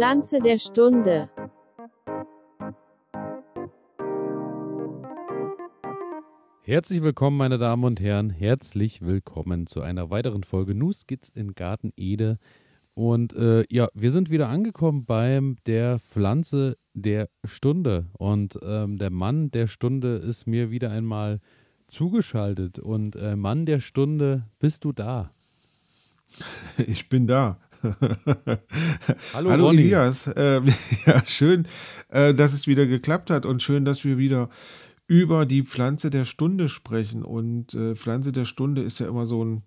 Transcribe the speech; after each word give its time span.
Pflanze 0.00 0.40
der 0.40 0.58
Stunde. 0.58 1.28
Herzlich 6.62 7.02
willkommen, 7.02 7.36
meine 7.36 7.58
Damen 7.58 7.84
und 7.84 8.00
Herren. 8.00 8.30
Herzlich 8.30 9.02
willkommen 9.02 9.66
zu 9.66 9.82
einer 9.82 10.08
weiteren 10.08 10.42
Folge 10.42 10.74
Nuskits 10.74 11.28
in 11.28 11.52
Garten 11.52 11.92
Ede. 11.96 12.38
Und 12.94 13.34
äh, 13.34 13.66
ja, 13.68 13.88
wir 13.92 14.10
sind 14.10 14.30
wieder 14.30 14.48
angekommen 14.48 15.04
beim 15.04 15.58
der 15.66 15.98
Pflanze 15.98 16.78
der 16.94 17.28
Stunde. 17.44 18.06
Und 18.16 18.58
ähm, 18.62 18.96
der 18.96 19.12
Mann 19.12 19.50
der 19.50 19.66
Stunde 19.66 20.14
ist 20.14 20.46
mir 20.46 20.70
wieder 20.70 20.90
einmal 20.90 21.40
zugeschaltet. 21.88 22.78
Und 22.78 23.16
äh, 23.16 23.36
Mann 23.36 23.66
der 23.66 23.80
Stunde, 23.80 24.46
bist 24.60 24.86
du 24.86 24.92
da? 24.92 25.30
Ich 26.86 27.10
bin 27.10 27.26
da. 27.26 27.58
Hallo, 29.32 29.50
Hallo 29.50 29.66
Ronny. 29.66 29.82
Elias. 29.82 30.26
Äh, 30.26 30.60
ja, 31.06 31.24
schön, 31.24 31.66
äh, 32.08 32.34
dass 32.34 32.52
es 32.52 32.66
wieder 32.66 32.86
geklappt 32.86 33.30
hat 33.30 33.46
und 33.46 33.62
schön, 33.62 33.84
dass 33.84 34.04
wir 34.04 34.18
wieder 34.18 34.50
über 35.06 35.46
die 35.46 35.62
Pflanze 35.62 36.10
der 36.10 36.24
Stunde 36.24 36.68
sprechen. 36.68 37.24
Und 37.24 37.74
äh, 37.74 37.96
Pflanze 37.96 38.32
der 38.32 38.44
Stunde 38.44 38.82
ist 38.82 39.00
ja 39.00 39.08
immer 39.08 39.26
so 39.26 39.44
ein, 39.44 39.62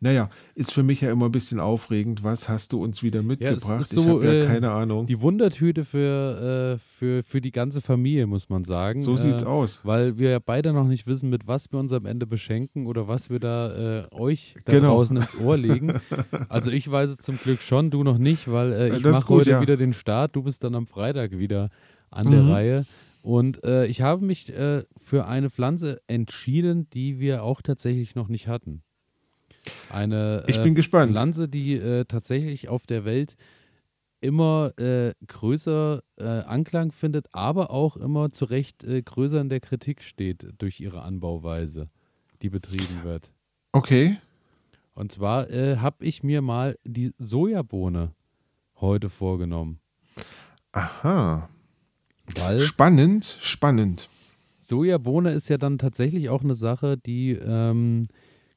naja, 0.00 0.30
ist 0.54 0.72
für 0.72 0.82
mich 0.82 1.00
ja 1.00 1.10
immer 1.10 1.26
ein 1.26 1.32
bisschen 1.32 1.60
aufregend. 1.60 2.22
Was 2.24 2.48
hast 2.48 2.72
du 2.72 2.82
uns 2.82 3.02
wieder 3.02 3.20
Ja, 3.20 3.26
mitgebracht? 3.26 3.80
ist 3.80 3.90
so, 3.90 4.00
ich 4.02 4.08
habe 4.08 4.26
ja 4.26 4.44
äh, 4.44 4.46
keine 4.46 4.70
Ahnung. 4.70 5.06
Die 5.06 5.20
Wundertüte 5.20 5.84
für, 5.84 6.76
äh, 6.76 6.78
für, 6.98 7.22
für 7.22 7.40
die 7.40 7.52
ganze 7.52 7.80
Familie, 7.80 8.26
muss 8.26 8.48
man 8.48 8.64
sagen. 8.64 9.00
So 9.02 9.16
sieht's 9.16 9.42
äh, 9.42 9.46
aus. 9.46 9.80
Weil 9.84 10.18
wir 10.18 10.30
ja 10.30 10.38
beide 10.38 10.72
noch 10.72 10.86
nicht 10.86 11.06
wissen, 11.06 11.30
mit 11.30 11.46
was 11.46 11.70
wir 11.72 11.78
uns 11.78 11.92
am 11.92 12.06
Ende 12.06 12.26
beschenken 12.26 12.86
oder 12.86 13.08
was 13.08 13.30
wir 13.30 13.38
da 13.40 14.02
äh, 14.04 14.14
euch 14.14 14.54
da 14.64 14.72
Genau. 14.72 14.90
draußen 14.94 15.16
ins 15.16 15.36
Ohr 15.38 15.56
legen. 15.56 15.94
Also 16.48 16.70
ich 16.70 16.90
weiß 16.90 17.10
es 17.10 17.18
zum 17.18 17.36
Glück 17.38 17.62
schon, 17.62 17.90
du 17.90 18.02
noch 18.04 18.18
nicht, 18.18 18.50
weil 18.50 18.72
äh, 18.72 18.96
ich 18.96 19.04
mache 19.04 19.28
heute 19.28 19.50
ja. 19.50 19.60
wieder 19.60 19.76
den 19.76 19.92
Start. 19.92 20.36
Du 20.36 20.42
bist 20.42 20.62
dann 20.64 20.74
am 20.74 20.86
Freitag 20.86 21.38
wieder 21.38 21.70
an 22.10 22.30
der 22.30 22.42
Mhm. 22.42 22.50
Reihe. 22.50 22.86
Und 23.22 23.62
äh, 23.62 23.86
ich 23.86 24.02
habe 24.02 24.24
mich 24.24 24.48
äh, 24.52 24.82
für 24.96 25.26
eine 25.26 25.48
Pflanze 25.48 26.00
entschieden, 26.08 26.90
die 26.90 27.20
wir 27.20 27.44
auch 27.44 27.62
tatsächlich 27.62 28.14
noch 28.16 28.26
nicht 28.28 28.48
hatten. 28.48 28.82
Eine 29.90 30.44
Ich 30.48 30.58
äh, 30.58 30.62
bin 30.62 30.74
gespannt. 30.74 31.12
Pflanze, 31.12 31.48
die 31.48 31.74
äh, 31.74 32.04
tatsächlich 32.04 32.68
auf 32.68 32.86
der 32.86 33.04
Welt 33.04 33.36
immer 34.20 34.72
äh, 34.78 35.14
größer 35.26 36.02
äh, 36.16 36.24
Anklang 36.24 36.92
findet, 36.92 37.26
aber 37.32 37.70
auch 37.70 37.96
immer 37.96 38.30
zu 38.30 38.44
Recht 38.44 38.84
äh, 38.84 39.02
größer 39.02 39.40
in 39.40 39.48
der 39.48 39.60
Kritik 39.60 40.02
steht 40.02 40.46
durch 40.58 40.80
ihre 40.80 41.02
Anbauweise, 41.02 41.86
die 42.40 42.48
betrieben 42.48 43.02
wird. 43.02 43.32
Okay. 43.72 44.18
Und 44.94 45.10
zwar 45.10 45.50
äh, 45.50 45.78
habe 45.78 46.04
ich 46.04 46.22
mir 46.22 46.42
mal 46.42 46.78
die 46.84 47.12
Sojabohne 47.18 48.12
heute 48.76 49.10
vorgenommen, 49.10 49.80
Aha. 50.72 51.48
weil 52.36 52.60
Spannend, 52.60 53.38
spannend. 53.40 54.08
Sojabohne 54.56 55.32
ist 55.32 55.48
ja 55.48 55.58
dann 55.58 55.78
tatsächlich 55.78 56.28
auch 56.28 56.42
eine 56.42 56.54
Sache, 56.54 56.96
die 56.96 57.32
ähm, 57.32 58.06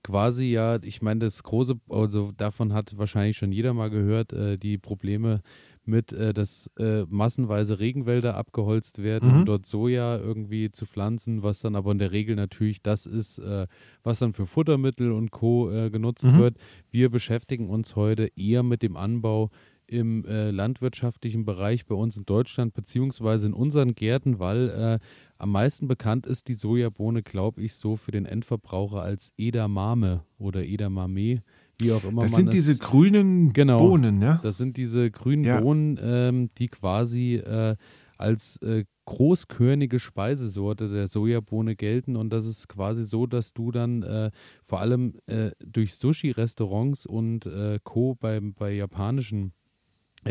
quasi 0.06 0.45
ja, 0.45 0.78
ich 0.84 1.02
meine, 1.02 1.22
das 1.22 1.42
große, 1.44 1.75
also 1.89 2.31
davon 2.31 2.73
hat 2.73 2.98
wahrscheinlich 2.98 3.38
schon 3.38 3.52
jeder 3.52 3.73
mal 3.73 3.89
gehört, 3.89 4.34
äh, 4.34 4.58
die 4.58 4.78
Probleme 4.78 5.42
mit, 5.84 6.14
äh, 6.14 6.31
dass 6.34 6.70
äh, 6.78 7.06
massenweise 7.09 7.80
Regenwälder 7.80 8.36
abgeholzt 8.36 9.02
werden, 9.02 9.30
Mhm. 9.30 9.36
um 9.39 9.45
dort 9.45 9.66
Soja 9.66 10.17
irgendwie 10.17 10.70
zu 10.72 10.86
pflanzen, 10.86 11.42
was 11.44 11.62
dann 11.62 11.75
aber 11.75 11.92
in 11.92 12.00
der 12.00 12.12
Regel 12.12 12.36
natürlich 12.36 12.81
das 12.84 13.06
ist, 13.08 13.39
äh, 13.39 13.67
was 14.03 14.20
dann 14.20 14.34
für 14.34 14.45
Futtermittel 14.45 15.12
und 15.12 15.31
Co. 15.31 15.72
Äh, 15.72 15.89
genutzt 15.89 16.31
Mhm. 16.31 16.38
wird. 16.38 16.58
Wir 16.92 17.09
beschäftigen 17.09 17.69
uns 17.69 17.95
heute 17.95 18.30
eher 18.36 18.64
mit 18.64 18.84
dem 18.84 18.97
Anbau 18.97 19.50
im 19.88 20.25
äh, 20.25 20.51
landwirtschaftlichen 20.51 21.46
Bereich 21.46 21.85
bei 21.85 21.96
uns 21.96 22.18
in 22.18 22.25
Deutschland, 22.25 22.73
beziehungsweise 22.73 23.47
in 23.47 23.53
unseren 23.53 23.96
Gärten, 23.96 24.40
weil 24.40 24.69
äh, 24.69 25.00
am 25.38 25.51
meisten 25.51 25.88
bekannt 25.88 26.25
ist 26.25 26.47
die 26.47 26.53
Sojabohne, 26.53 27.23
glaube 27.23 27.62
ich, 27.62 27.75
so 27.75 27.96
für 27.96 28.12
den 28.12 28.25
Endverbraucher 28.25 29.01
als 29.01 29.34
Edamame 29.38 30.23
oder 30.38 30.63
Edamame, 30.66 31.41
wie 31.78 31.91
auch 31.91 32.03
immer 32.03 32.22
Das 32.22 32.31
man 32.31 32.44
sind 32.44 32.53
diese 32.53 32.72
es 32.73 32.79
grünen 32.79 33.53
Genau. 33.53 33.79
Bohnen, 33.79 34.22
ja? 34.22 34.40
das 34.44 34.57
sind 34.57 34.78
diese 34.78 35.12
grünen 35.12 35.44
Ja. 35.44 35.59
Bohnen, 35.59 36.00
ähm, 36.02 36.50
die 36.57 36.67
quasi 36.67 37.35
äh, 37.35 37.75
als 38.17 38.57
äh, 38.62 38.85
großkörnige 39.06 40.00
Speisesorte 40.00 40.90
der 40.90 41.07
Sojabohne 41.07 41.75
gelten. 41.75 42.16
Und 42.16 42.31
das 42.31 42.46
ist 42.46 42.67
quasi 42.67 43.03
so, 43.03 43.28
dass 43.28 43.53
du 43.53 43.72
dann 43.72 44.03
äh, 44.03 44.31
vor 44.63 44.79
allem 44.79 45.16
äh, 45.28 45.52
durch 45.63 45.96
Sushi-Restaurants 45.96 47.06
und 47.06 47.46
äh, 47.46 47.79
Co. 47.84 48.16
Bei, 48.16 48.40
bei 48.40 48.73
japanischen 48.73 49.53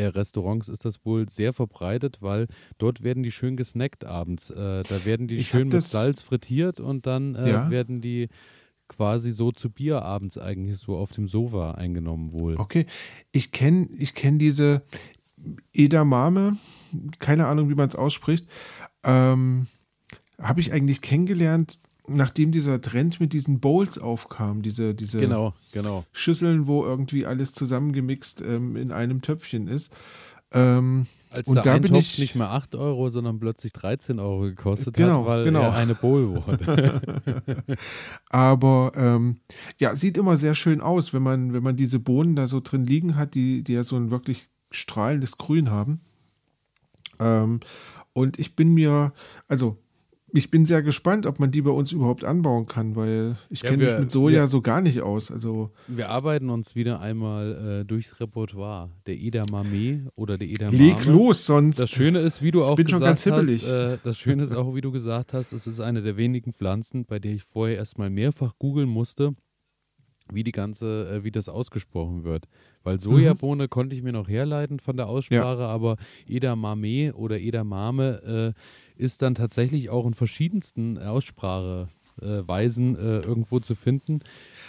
Restaurants 0.02 0.68
ist 0.68 0.84
das 0.84 1.04
wohl 1.04 1.28
sehr 1.28 1.52
verbreitet, 1.52 2.18
weil 2.20 2.46
dort 2.78 3.02
werden 3.02 3.22
die 3.22 3.30
schön 3.30 3.56
gesnackt 3.56 4.04
abends. 4.04 4.50
Äh, 4.50 4.82
da 4.82 5.04
werden 5.04 5.28
die 5.28 5.36
Ich 5.36 5.48
schön 5.48 5.68
mit 5.68 5.82
Salz 5.82 6.20
frittiert 6.22 6.80
und 6.80 7.06
dann 7.06 7.34
äh, 7.34 7.50
Ja. 7.50 7.70
werden 7.70 8.00
die 8.00 8.28
quasi 8.88 9.30
so 9.32 9.50
zu 9.52 9.70
Bier 9.70 10.02
abends 10.02 10.36
eigentlich 10.36 10.76
so 10.76 10.96
auf 10.96 11.12
dem 11.12 11.26
Sofa 11.28 11.72
eingenommen 11.72 12.32
wohl. 12.32 12.56
Okay, 12.58 12.86
ich 13.32 13.50
kenne 13.50 13.88
ich 13.98 14.14
kenn 14.14 14.38
diese 14.38 14.82
Edamame, 15.72 16.56
keine 17.18 17.46
Ahnung, 17.46 17.68
wie 17.70 17.74
man 17.74 17.88
es 17.88 17.96
ausspricht, 17.96 18.46
ähm, 19.02 19.66
habe 20.40 20.60
ich 20.60 20.72
eigentlich 20.72 21.00
kennengelernt, 21.00 21.78
nachdem 22.06 22.52
dieser 22.52 22.80
Trend 22.80 23.18
mit 23.20 23.32
diesen 23.32 23.60
Bowls 23.60 23.98
aufkam, 23.98 24.62
diese, 24.62 24.94
diese 24.94 25.18
Genau, 25.20 25.54
genau. 25.72 26.04
Schüsseln, 26.12 26.66
wo 26.66 26.84
irgendwie 26.84 27.24
alles 27.26 27.52
zusammengemixt 27.52 28.40
ähm, 28.42 28.76
in 28.76 28.92
einem 28.92 29.22
Töpfchen 29.22 29.68
ist. 29.68 29.92
Ähm, 30.52 31.06
Als 31.30 31.48
Und 31.48 31.64
da 31.66 31.78
bin 31.78 31.94
ich- 31.96 32.18
nicht 32.18 32.36
mehr 32.36 32.50
8 32.50 32.74
Euro, 32.76 33.08
sondern 33.08 33.40
plötzlich 33.40 33.72
13 33.72 34.20
Euro 34.20 34.42
gekostet 34.42 34.94
Genau, 34.94 35.20
hat, 35.22 35.26
weil 35.26 35.44
genau. 35.44 35.62
er 35.62 35.74
eine 35.74 35.94
Bowl 35.96 36.28
wurde. 36.46 37.00
aber 38.28 38.92
ähm, 38.96 39.38
ja, 39.80 39.96
sieht 39.96 40.16
immer 40.18 40.36
sehr 40.36 40.54
schön 40.54 40.80
aus, 40.80 41.12
wenn 41.12 41.22
man, 41.22 41.52
wenn 41.52 41.62
man 41.62 41.76
diese 41.76 41.98
Bohnen 41.98 42.36
da 42.36 42.46
so 42.46 42.60
drin 42.60 42.86
liegen 42.86 43.16
hat, 43.16 43.34
die, 43.34 43.62
die 43.64 43.72
ja 43.72 43.82
so 43.82 43.96
ein 43.96 44.10
wirklich 44.10 44.48
strahlendes 44.70 45.38
Grün 45.38 45.70
haben. 45.70 46.00
Ähm, 47.18 47.60
und 48.12 48.38
ich 48.38 48.54
bin 48.54 48.74
mir, 48.74 49.12
also 49.48 49.76
ich 50.36 50.50
bin 50.50 50.66
sehr 50.66 50.82
gespannt, 50.82 51.24
ob 51.26 51.38
man 51.40 51.50
die 51.50 51.62
bei 51.62 51.70
uns 51.70 51.92
überhaupt 51.92 52.24
anbauen 52.24 52.66
kann, 52.66 52.96
weil 52.96 53.36
ich 53.50 53.62
Ja, 53.62 53.70
kenne 53.70 53.84
mich 53.84 53.98
mit 53.98 54.10
Soja 54.10 54.40
wir- 54.42 54.46
so 54.48 54.60
gar 54.60 54.80
nicht 54.80 55.00
aus. 55.00 55.30
Also 55.30 55.70
Wir 55.86 56.08
arbeiten 56.10 56.50
uns 56.50 56.74
wieder 56.74 57.00
einmal 57.00 57.80
äh, 57.82 57.84
durchs 57.84 58.20
Repertoire. 58.20 58.90
Der 59.06 59.16
Edamame 59.16 60.10
oder 60.16 60.36
der 60.36 60.48
Edamame. 60.48 60.76
leg 60.76 61.04
los, 61.06 61.46
sonst. 61.46 61.78
Das 61.78 61.90
Schöne 61.90 62.18
ist, 62.18 62.42
wie 62.42 62.50
du 62.50 62.64
auch 62.64 62.76
bin 62.76 62.88
schon 62.88 62.98
gesagt 63.00 63.24
ganz 63.24 63.26
hast, 63.38 63.48
hibbelig. 63.62 63.70
äh, 63.94 63.98
das 64.02 64.18
Schöne 64.18 64.42
ist 64.42 64.52
auch, 64.54 64.74
wie 64.74 64.80
du 64.80 64.90
gesagt 64.92 65.32
hast, 65.32 65.52
es 65.52 65.66
ist 65.66 65.80
eine 65.80 66.02
der 66.02 66.16
wenigen 66.16 66.52
Pflanzen, 66.52 67.04
bei 67.06 67.18
der 67.18 67.32
ich 67.32 67.44
vorher 67.44 67.76
erstmal 67.76 68.10
mehrfach 68.10 68.54
googeln 68.58 68.88
musste, 68.88 69.34
wie 70.32 70.42
die 70.42 70.52
ganze, 70.52 71.08
äh, 71.16 71.22
wie 71.24 71.30
das 71.30 71.48
ausgesprochen 71.48 72.24
wird. 72.24 72.46
Weil 72.82 72.98
Sojabohne 72.98 73.68
konnte 73.68 73.94
ich 73.94 74.02
mir 74.02 74.12
noch 74.12 74.28
herleiten 74.28 74.78
von 74.80 74.96
der 74.96 75.06
Aussprache, 75.08 75.64
aber 75.64 75.96
Edamame 76.26 77.12
oder 77.14 77.38
Edamame 77.40 78.54
äh, 78.56 78.60
ist 78.96 79.22
dann 79.22 79.34
tatsächlich 79.34 79.90
auch 79.90 80.06
in 80.06 80.14
verschiedensten 80.14 80.98
Ausspracheweisen 80.98 82.96
äh, 82.96 82.98
äh, 82.98 83.20
irgendwo 83.22 83.60
zu 83.60 83.74
finden. 83.74 84.20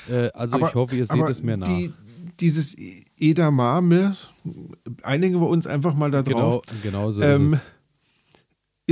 Äh, 0.09 0.29
also 0.33 0.57
Aber- 0.57 0.69
ich 0.69 0.75
hoffe, 0.75 0.95
ihr 0.95 1.05
seht 1.05 1.21
es 1.29 1.41
mir 1.43 1.57
nach. 1.57 1.67
Die, 1.67 1.91
dieses 2.39 2.75
Edamame, 3.17 4.15
einigen 5.03 5.39
wir 5.39 5.47
uns 5.47 5.67
einfach 5.67 5.93
mal 5.95 6.11
da 6.11 6.21
genau, 6.21 6.39
drauf, 6.39 6.63
genau 6.81 7.11
so 7.11 7.21
ist 7.21 7.27
ähm, 7.27 7.53
es. 7.53 7.59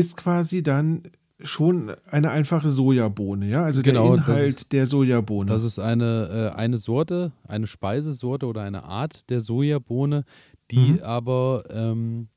ist 0.10 0.18
quasi 0.18 0.62
dann 0.64 1.04
schon 1.40 1.92
eine 2.10 2.30
einfache 2.32 2.70
Sojabohne, 2.70 3.50
ja? 3.50 3.64
Also 3.66 3.82
Genau, 3.82 4.16
der 4.16 4.24
Inhalt 4.28 4.48
ist- 4.48 4.72
der 4.72 4.88
Sojabohne. 4.88 5.50
Das 5.52 5.64
ist 5.66 5.78
eine, 5.80 6.52
äh, 6.54 6.58
eine 6.58 6.78
Sorte, 6.78 7.32
eine 7.48 7.68
Speisesorte 7.68 8.46
oder 8.46 8.62
eine 8.62 8.84
Art 8.84 9.30
der 9.30 9.42
Sojabohne, 9.42 10.24
die 10.72 10.94
Mhm. 10.94 11.00
aber 11.02 11.64
ähm, 11.70 12.28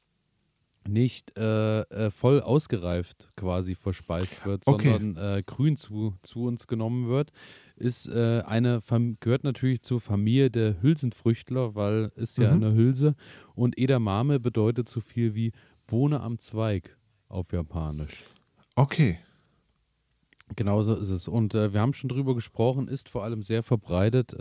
nicht 0.88 1.36
äh, 1.38 1.80
äh, 1.82 2.10
voll 2.10 2.40
ausgereift 2.40 3.30
quasi 3.36 3.74
verspeist 3.74 4.44
wird, 4.44 4.66
Okay. 4.66 4.90
sondern 4.92 5.38
äh, 5.38 5.42
grün 5.44 5.76
zu, 5.76 6.14
zu 6.22 6.44
uns 6.44 6.66
genommen 6.66 7.08
wird. 7.08 7.32
Ist 7.76 8.06
äh, 8.08 8.42
eine 8.46 8.80
Fam 8.80 9.16
gehört 9.20 9.44
natürlich 9.44 9.82
zur 9.82 10.00
Familie 10.00 10.50
der 10.50 10.80
Hülsenfrüchtler, 10.82 11.74
weil 11.74 12.10
ist 12.16 12.38
ja 12.38 12.54
Mhm. 12.54 12.62
eine 12.64 12.74
Hülse. 12.74 13.14
Und 13.54 13.78
Edamame 13.78 14.40
bedeutet 14.40 14.88
so 14.88 15.00
viel 15.00 15.34
wie 15.34 15.52
Bohne 15.86 16.20
am 16.20 16.38
Zweig 16.38 16.96
auf 17.28 17.52
Japanisch. 17.52 18.24
okay. 18.76 19.18
Genauso 20.54 20.94
ist 20.94 21.10
es. 21.10 21.26
Und 21.26 21.54
äh, 21.56 21.72
wir 21.72 21.80
haben 21.80 21.92
schon 21.92 22.08
drüber 22.08 22.34
gesprochen, 22.36 22.86
ist 22.86 23.08
vor 23.08 23.24
allem 23.24 23.42
sehr 23.42 23.64
verbreitet, 23.64 24.32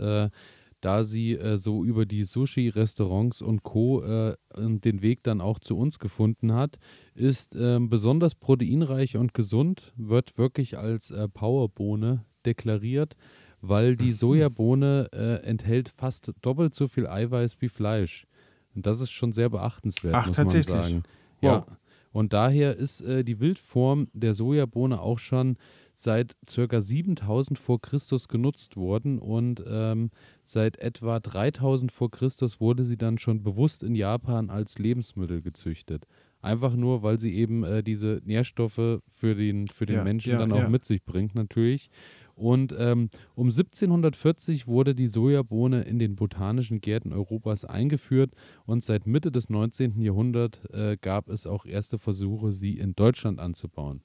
da 0.86 1.02
sie 1.02 1.32
äh, 1.32 1.56
so 1.56 1.84
über 1.84 2.06
die 2.06 2.22
Sushi-Restaurants 2.22 3.42
und 3.42 3.64
Co. 3.64 4.04
Äh, 4.04 4.36
den 4.56 5.02
Weg 5.02 5.24
dann 5.24 5.40
auch 5.40 5.58
zu 5.58 5.76
uns 5.76 5.98
gefunden 5.98 6.52
hat, 6.52 6.78
ist 7.16 7.56
ähm, 7.58 7.88
besonders 7.88 8.36
proteinreich 8.36 9.16
und 9.16 9.34
gesund, 9.34 9.92
wird 9.96 10.38
wirklich 10.38 10.78
als 10.78 11.10
äh, 11.10 11.26
Powerbohne 11.28 12.24
deklariert, 12.44 13.16
weil 13.60 13.96
die 13.96 14.12
Sojabohne 14.12 15.08
äh, 15.12 15.44
enthält 15.44 15.88
fast 15.88 16.32
doppelt 16.40 16.72
so 16.72 16.86
viel 16.86 17.08
Eiweiß 17.08 17.60
wie 17.60 17.68
Fleisch. 17.68 18.28
Und 18.76 18.86
das 18.86 19.00
ist 19.00 19.10
schon 19.10 19.32
sehr 19.32 19.48
beachtenswert, 19.48 20.14
Ach, 20.14 20.28
muss 20.28 20.36
tatsächlich? 20.36 20.76
man 20.76 20.82
sagen. 20.84 21.02
Wow. 21.40 21.50
Ja. 21.50 21.66
Und 22.12 22.32
daher 22.32 22.76
ist 22.76 23.00
äh, 23.00 23.24
die 23.24 23.40
Wildform 23.40 24.06
der 24.12 24.34
Sojabohne 24.34 25.00
auch 25.00 25.18
schon 25.18 25.56
seit 25.96 26.36
circa 26.48 26.80
7000 26.80 27.58
vor 27.58 27.80
Christus 27.80 28.28
genutzt 28.28 28.76
worden 28.76 29.18
und 29.18 29.64
ähm, 29.66 30.10
seit 30.44 30.76
etwa 30.76 31.18
3000 31.18 31.90
vor 31.90 32.10
Christus 32.10 32.60
wurde 32.60 32.84
sie 32.84 32.98
dann 32.98 33.18
schon 33.18 33.42
bewusst 33.42 33.82
in 33.82 33.94
Japan 33.94 34.50
als 34.50 34.78
Lebensmittel 34.78 35.40
gezüchtet. 35.40 36.06
Einfach 36.42 36.76
nur, 36.76 37.02
weil 37.02 37.18
sie 37.18 37.34
eben 37.34 37.64
äh, 37.64 37.82
diese 37.82 38.20
Nährstoffe 38.24 39.00
für 39.10 39.34
den, 39.34 39.68
für 39.68 39.86
den 39.86 39.96
Ja, 39.96 40.04
Menschen 40.04 40.32
ja, 40.32 40.38
dann 40.38 40.52
auch 40.52 40.58
ja. 40.58 40.68
mit 40.68 40.84
sich 40.84 41.02
bringt, 41.02 41.34
natürlich. 41.34 41.90
Und 42.34 42.74
ähm, 42.78 43.08
um 43.34 43.46
1740 43.46 44.66
wurde 44.66 44.94
die 44.94 45.08
Sojabohne 45.08 45.80
in 45.82 45.98
den 45.98 46.14
botanischen 46.14 46.82
Gärten 46.82 47.14
Europas 47.14 47.64
eingeführt 47.64 48.32
und 48.66 48.84
seit 48.84 49.06
Mitte 49.06 49.32
des 49.32 49.48
19. 49.48 49.98
Jahrhunderts 50.02 50.62
äh, 50.66 50.98
gab 51.00 51.30
es 51.30 51.46
auch 51.46 51.64
erste 51.64 51.96
Versuche, 51.96 52.52
sie 52.52 52.76
in 52.76 52.94
Deutschland 52.94 53.40
anzubauen. 53.40 54.02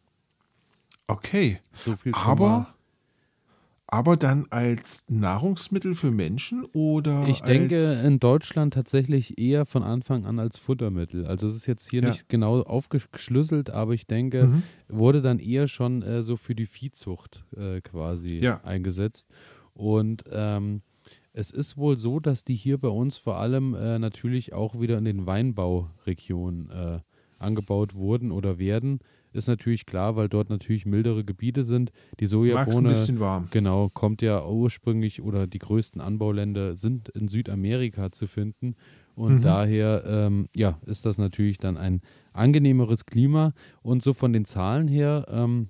Okay. 1.12 1.60
So 1.80 1.96
viel 1.96 2.13
Aber, 2.16 2.68
aber 3.88 4.16
dann 4.16 4.48
als 4.50 5.04
Nahrungsmittel 5.10 5.96
für 5.96 6.12
Menschen 6.12 6.63
oder 6.74 7.28
Ich 7.28 7.42
denke 7.42 8.02
in 8.06 8.19
Deutschland 8.19 8.74
tatsächlich 8.74 9.38
eher 9.38 9.66
von 9.66 9.84
Anfang 9.84 10.25
an 10.25 10.40
als 10.40 10.58
Futtermittel. 10.58 11.25
Also 11.25 11.48
es 11.48 11.56
ist 11.56 11.66
jetzt 11.66 11.90
hier 11.90 12.02
Ja. 12.02 12.10
nicht 12.10 12.30
genau 12.30 12.62
aufgeschlüsselt, 12.62 13.69
aber 13.69 13.94
ich 13.94 14.08
denke, 14.08 14.48
Mhm. 14.48 14.63
wurde 14.88 15.22
dann 15.22 15.40
eher 15.40 15.68
schon 15.68 16.02
äh, 16.02 16.24
so 16.24 16.38
für 16.38 16.56
die 16.56 16.66
Viehzucht 16.66 17.46
äh, 17.58 17.81
quasi 17.81 18.40
Ja. 18.40 18.63
eingesetzt. 18.63 19.30
Und 19.74 20.24
ähm, 20.31 20.81
es 21.34 21.52
ist 21.52 21.75
wohl 21.78 21.98
so, 21.98 22.19
dass 22.22 22.44
die 22.46 22.56
hier 22.56 22.78
bei 22.78 22.90
uns 22.90 23.18
vor 23.18 23.36
allem 23.38 23.74
äh, 23.74 24.00
natürlich 24.00 24.54
auch 24.54 24.80
wieder 24.80 24.98
in 24.98 25.06
den 25.06 25.25
Weinbauregionen 25.25 26.69
äh, 26.69 27.00
angebaut 27.40 27.96
wurden 27.96 28.31
oder 28.31 28.58
werden. 28.60 29.00
Ist 29.33 29.48
natürlich 29.48 29.86
klar, 29.86 30.16
weil 30.16 30.30
dort 30.30 30.50
natürlich 30.50 30.86
mildere 30.86 31.24
Gebiete 31.24 31.63
sind. 31.63 31.92
Die 32.19 32.25
magst 32.25 32.28
ein 32.28 32.30
Sojabohne 32.30 32.89
bisschen 32.89 33.19
warm. 33.19 33.48
Genau, 33.51 33.89
kommt 33.89 34.22
ja 34.22 34.45
ursprünglich 34.45 35.22
oder 35.22 35.48
die 35.48 35.60
größten 35.60 36.01
Anbauländer 36.01 36.75
sind 36.78 37.10
in 37.10 37.28
Südamerika 37.28 38.12
zu 38.12 38.28
finden. 38.28 38.75
Und 39.16 39.38
Mhm. 39.38 39.42
daher 39.42 40.04
ähm, 40.06 40.48
ja, 40.56 40.80
ist 40.86 41.06
das 41.06 41.18
natürlich 41.18 41.57
dann 41.57 41.78
ein 41.78 42.01
angenehmeres 42.33 43.06
Klima. 43.06 43.54
Und 43.81 44.04
so 44.04 44.13
von 44.13 44.33
den 44.33 44.45
Zahlen 44.45 44.88
her, 44.88 45.25
ähm, 45.30 45.69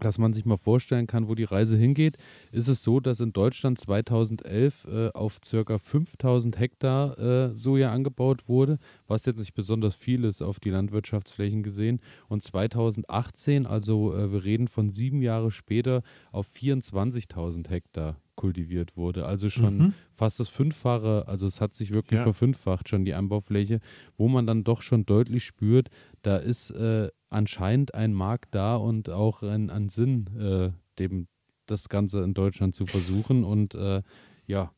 dass 0.00 0.18
man 0.18 0.32
sich 0.32 0.44
mal 0.44 0.56
vorstellen 0.56 1.06
kann, 1.06 1.28
wo 1.28 1.34
die 1.34 1.44
Reise 1.44 1.76
hingeht, 1.76 2.16
ist 2.52 2.68
es 2.68 2.82
so, 2.82 3.00
dass 3.00 3.20
in 3.20 3.32
Deutschland 3.32 3.78
2011 3.78 4.84
äh, 4.84 5.08
auf 5.10 5.38
circa 5.44 5.78
5000 5.78 6.58
Hektar 6.58 7.18
äh, 7.18 7.56
Soja 7.56 7.92
angebaut 7.92 8.48
wurde, 8.48 8.78
was 9.06 9.26
jetzt 9.26 9.38
nicht 9.38 9.54
besonders 9.54 9.94
viel 9.94 10.24
ist 10.24 10.42
auf 10.42 10.60
die 10.60 10.70
Landwirtschaftsflächen 10.70 11.62
gesehen. 11.62 12.00
Und 12.28 12.42
2018, 12.42 13.66
also 13.66 14.14
äh, 14.14 14.32
wir 14.32 14.44
reden 14.44 14.68
von 14.68 14.90
sieben 14.90 15.22
Jahre 15.22 15.50
später, 15.50 16.02
auf 16.32 16.46
24.000 16.54 17.68
Hektar 17.68 18.16
kultiviert 18.40 18.96
wurde. 18.96 19.26
Also 19.26 19.50
schon 19.50 19.76
Mhm. 19.78 19.94
fast 20.14 20.40
das 20.40 20.48
Fünffache, 20.48 21.24
also 21.28 21.46
es 21.46 21.60
hat 21.60 21.74
sich 21.74 21.90
wirklich 21.90 22.18
Ja. 22.18 22.24
verfünffacht 22.24 22.88
schon 22.88 23.04
die 23.04 23.12
Anbaufläche, 23.14 23.80
wo 24.16 24.28
man 24.28 24.46
dann 24.46 24.64
doch 24.64 24.80
schon 24.82 25.04
deutlich 25.04 25.44
spürt, 25.44 25.90
da 26.22 26.36
ist 26.38 26.70
äh, 26.70 27.08
anscheinend 27.28 27.94
ein 27.94 28.14
Markt 28.14 28.54
da 28.54 28.76
und 28.76 29.10
auch 29.10 29.42
ein, 29.42 29.68
ein 29.70 29.88
Sinn, 29.90 30.26
äh, 30.38 30.70
dem 30.98 31.28
das 31.66 31.88
Ganze 31.88 32.22
in 32.24 32.32
Deutschland 32.34 32.74
zu 32.74 32.86
versuchen. 32.86 33.44
Und 33.44 33.74
äh, 33.74 34.02
ja, 34.46 34.72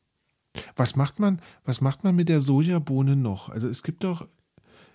Was 0.76 0.96
macht 0.96 1.18
man, 1.20 1.40
was 1.64 1.80
macht 1.80 2.02
man 2.04 2.14
mit 2.16 2.28
der 2.28 2.40
Sojabohne 2.40 3.14
noch? 3.16 3.48
Also 3.48 3.68
es 3.68 3.82
gibt 3.82 4.02
doch, 4.04 4.28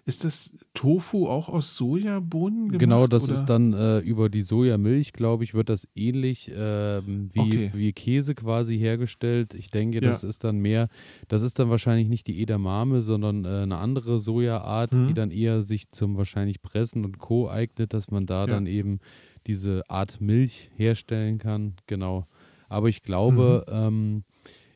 ist 0.08 0.24
das 0.24 0.54
Tofu 0.74 1.28
auch 1.28 1.50
aus 1.50 1.76
Sojabohnen 1.78 2.70
gemacht? 2.70 2.80
genau, 2.80 3.06
das 3.06 3.26
oder? 3.26 3.34
ist 3.34 3.46
dann 3.46 3.74
äh, 3.74 4.00
über 4.00 4.30
die 4.30 4.42
Sojamilch, 4.42 5.14
glaube 5.14 5.44
ich, 5.44 5.54
wird 5.54 5.70
das 5.70 5.88
ähnlich 5.96 6.50
ähm, 6.56 7.30
wie, 7.34 7.42
Okay. 7.42 7.72
wie 7.74 7.94
Käse 7.94 8.34
quasi 8.34 8.78
hergestellt. 8.78 9.54
Ich 9.54 9.70
denke, 9.70 10.02
das 10.02 10.24
Ja. 10.24 10.30
ist 10.30 10.44
dann 10.44 10.60
mehr, 10.60 10.88
das 11.28 11.42
ist 11.42 11.60
dann 11.60 11.70
wahrscheinlich 11.70 12.08
nicht 12.08 12.26
die 12.28 12.42
Edamame, 12.42 13.02
sondern 13.02 13.46
äh, 13.46 13.50
eine 13.64 13.78
andere 13.78 14.20
Sojaart, 14.20 14.92
die 14.94 14.98
Mhm. 15.10 15.14
dann 15.14 15.32
eher 15.32 15.62
sich 15.62 15.92
zum 15.92 16.18
wahrscheinlich 16.18 16.62
Pressen 16.62 17.04
und 17.06 17.20
Co. 17.20 17.50
eignet, 17.50 17.94
dass 17.94 18.10
man 18.10 18.26
da 18.26 18.42
Ja. 18.42 18.48
dann 18.48 18.66
eben 18.66 19.00
diese 19.46 19.84
Art 19.90 20.20
Milch 20.22 20.70
herstellen 20.76 21.38
kann. 21.38 21.74
Genau. 21.86 22.26
Aber 22.70 22.90
ich 22.90 23.02
glaube, 23.04 23.66
Mhm. 23.68 23.74
ähm, 23.74 24.24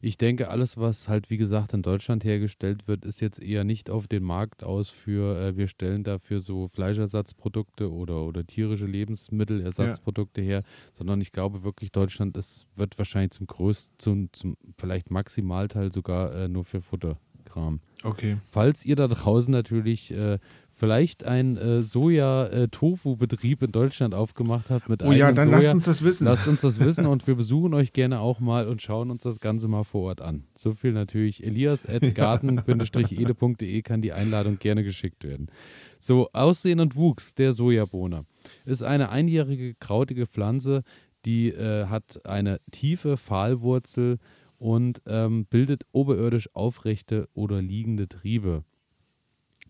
ich 0.01 0.17
denke, 0.17 0.49
alles, 0.49 0.77
was 0.77 1.07
halt, 1.07 1.29
wie 1.29 1.37
gesagt, 1.37 1.73
in 1.73 1.83
Deutschland 1.83 2.23
hergestellt 2.23 2.87
wird, 2.87 3.05
ist 3.05 3.21
jetzt 3.21 3.41
eher 3.41 3.63
nicht 3.63 3.89
auf 3.91 4.07
den 4.07 4.23
Markt 4.23 4.63
aus 4.63 4.89
für, 4.89 5.39
äh, 5.39 5.57
wir 5.57 5.67
stellen 5.67 6.03
dafür 6.03 6.39
so 6.39 6.67
Fleischersatzprodukte 6.67 7.91
oder, 7.91 8.23
oder 8.23 8.45
tierische 8.45 8.87
Lebensmittelersatzprodukte 8.87 10.41
her, 10.41 10.63
sondern 10.93 11.21
ich 11.21 11.31
glaube 11.31 11.63
wirklich, 11.63 11.91
Deutschland 11.91 12.35
ist, 12.35 12.65
wird 12.75 12.97
wahrscheinlich 12.97 13.31
zum 13.31 13.45
größten, 13.45 13.95
zum, 13.99 14.33
zum 14.33 14.57
vielleicht 14.77 15.11
Maximalteil 15.11 15.91
sogar 15.91 16.33
äh, 16.33 16.47
nur 16.47 16.65
für 16.65 16.81
Futterkram. 16.81 17.79
Okay. 18.03 18.37
Falls 18.47 18.83
ihr 18.85 18.95
da 18.95 19.07
draußen 19.07 19.51
natürlich 19.51 20.11
äh, 20.11 20.39
vielleicht 20.81 21.23
ein 21.25 21.57
äh, 21.57 21.83
Soja-Tofu-Betrieb 21.83 23.61
in 23.61 23.71
Deutschland 23.71 24.15
aufgemacht 24.15 24.71
habt 24.71 24.89
mit 24.89 25.03
Oh 25.03 25.11
ja, 25.11 25.31
dann 25.31 25.49
Soja, 25.49 25.59
lasst 25.59 25.75
uns 25.75 25.85
das 25.85 26.03
wissen. 26.03 26.25
Lasst 26.25 26.47
uns 26.47 26.61
das 26.61 26.79
wissen 26.79 27.05
und 27.05 27.27
wir 27.27 27.35
besuchen 27.41 27.75
euch 27.75 27.93
gerne 27.93 28.19
auch 28.19 28.39
mal 28.39 28.67
und 28.67 28.81
schauen 28.81 29.11
uns 29.11 29.21
das 29.21 29.39
Ganze 29.39 29.67
mal 29.67 29.83
vor 29.83 30.05
Ort 30.05 30.21
an. 30.21 30.45
So 30.57 30.73
viel 30.73 30.93
natürlich. 30.93 31.43
Elias.garten-ede.de 31.43 33.81
kann 33.83 34.01
die 34.01 34.11
Einladung 34.11 34.57
gerne 34.57 34.83
geschickt 34.83 35.23
werden. 35.23 35.51
So, 35.99 36.31
Aussehen 36.33 36.79
und 36.79 36.95
Wuchs 36.95 37.35
der 37.35 37.51
Sojabohne 37.51 38.25
ist 38.65 38.81
eine 38.81 39.09
einjährige 39.09 39.75
krautige 39.75 40.25
Pflanze, 40.25 40.81
die 41.25 41.49
äh, 41.49 41.85
hat 41.85 42.25
eine 42.25 42.59
tiefe 42.71 43.17
Pfahlwurzel 43.17 44.17
und 44.57 45.03
ähm, 45.05 45.45
bildet 45.45 45.83
oberirdisch 45.91 46.49
aufrechte 46.55 47.29
oder 47.35 47.61
liegende 47.61 48.07
Triebe. 48.07 48.63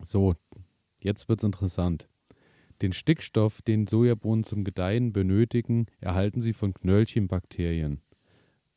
So, 0.02 0.36
jetzt 1.02 1.28
wird 1.28 1.40
es 1.40 1.44
interessant. 1.44 2.08
Den 2.80 2.92
Stickstoff, 2.92 3.62
den 3.62 3.86
Sojabohnen 3.86 4.44
zum 4.44 4.64
Gedeihen 4.64 5.12
benötigen, 5.12 5.86
erhalten 6.00 6.40
sie 6.40 6.52
von 6.52 6.74
Knöllchenbakterien. 6.74 8.00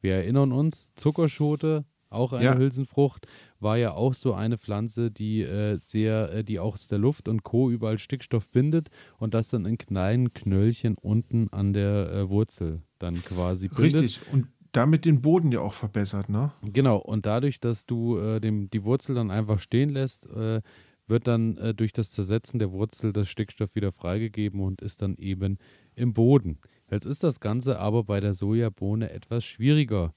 Wir 0.01 0.13
erinnern 0.15 0.51
uns, 0.51 0.94
Zuckerschote, 0.96 1.86
auch 2.12 2.34
eine 2.34 2.46
Ja. 2.46 2.58
Hülsenfrucht, 2.58 3.27
war 3.60 3.77
ja 3.77 3.94
auch 3.94 4.13
so 4.13 4.34
eine 4.34 4.58
Pflanze, 4.58 5.10
die 5.10 5.41
äh, 5.41 5.77
sehr, 5.77 6.32
äh, 6.32 6.44
die 6.44 6.60
auch 6.60 6.75
aus 6.75 6.88
der 6.88 7.00
Luft 7.00 7.27
und 7.27 7.44
Co. 7.44 7.72
überall 7.72 7.98
Stickstoff 7.98 8.51
bindet 8.51 8.89
und 9.17 9.34
das 9.34 9.50
dann 9.50 9.65
in 9.65 9.77
kleinen 9.77 10.34
Knöllchen 10.34 10.96
unten 10.96 11.50
an 11.51 11.74
der 11.74 12.12
äh, 12.12 12.29
Wurzel 12.29 12.84
dann 13.00 13.24
quasi 13.24 13.67
bindet. 13.70 14.01
Richtig. 14.01 14.22
Und 14.32 14.48
damit 14.72 15.05
den 15.05 15.22
Boden 15.22 15.51
ja 15.51 15.62
auch 15.62 15.74
verbessert, 15.74 16.29
ne? 16.29 16.51
Genau, 16.62 16.98
und 16.98 17.25
dadurch, 17.25 17.60
dass 17.60 17.86
du 17.86 18.17
äh, 18.17 18.39
dem, 18.39 18.70
die 18.70 18.84
Wurzel 18.84 19.15
dann 19.15 19.32
einfach 19.32 19.60
stehen 19.60 19.89
lässt, 19.89 20.29
äh, 20.29 20.62
wird 21.07 21.27
dann 21.27 21.57
äh, 21.57 21.74
durch 21.74 21.93
das 21.93 22.12
Zersetzen 22.12 22.59
der 22.59 22.71
Wurzel 22.71 23.13
das 23.13 23.29
Stickstoff 23.29 23.75
wieder 23.75 23.91
freigegeben 23.91 24.59
und 24.62 24.81
ist 24.81 25.01
dann 25.01 25.15
eben 25.17 25.57
im 25.95 26.13
Boden. 26.13 26.57
Jetzt 26.89 27.05
ist 27.05 27.24
das 27.24 27.39
Ganze 27.39 27.79
aber 27.79 28.03
bei 28.03 28.19
der 28.19 28.33
Sojabohne 28.33 29.09
etwas 29.12 29.43
schwieriger, 29.45 30.13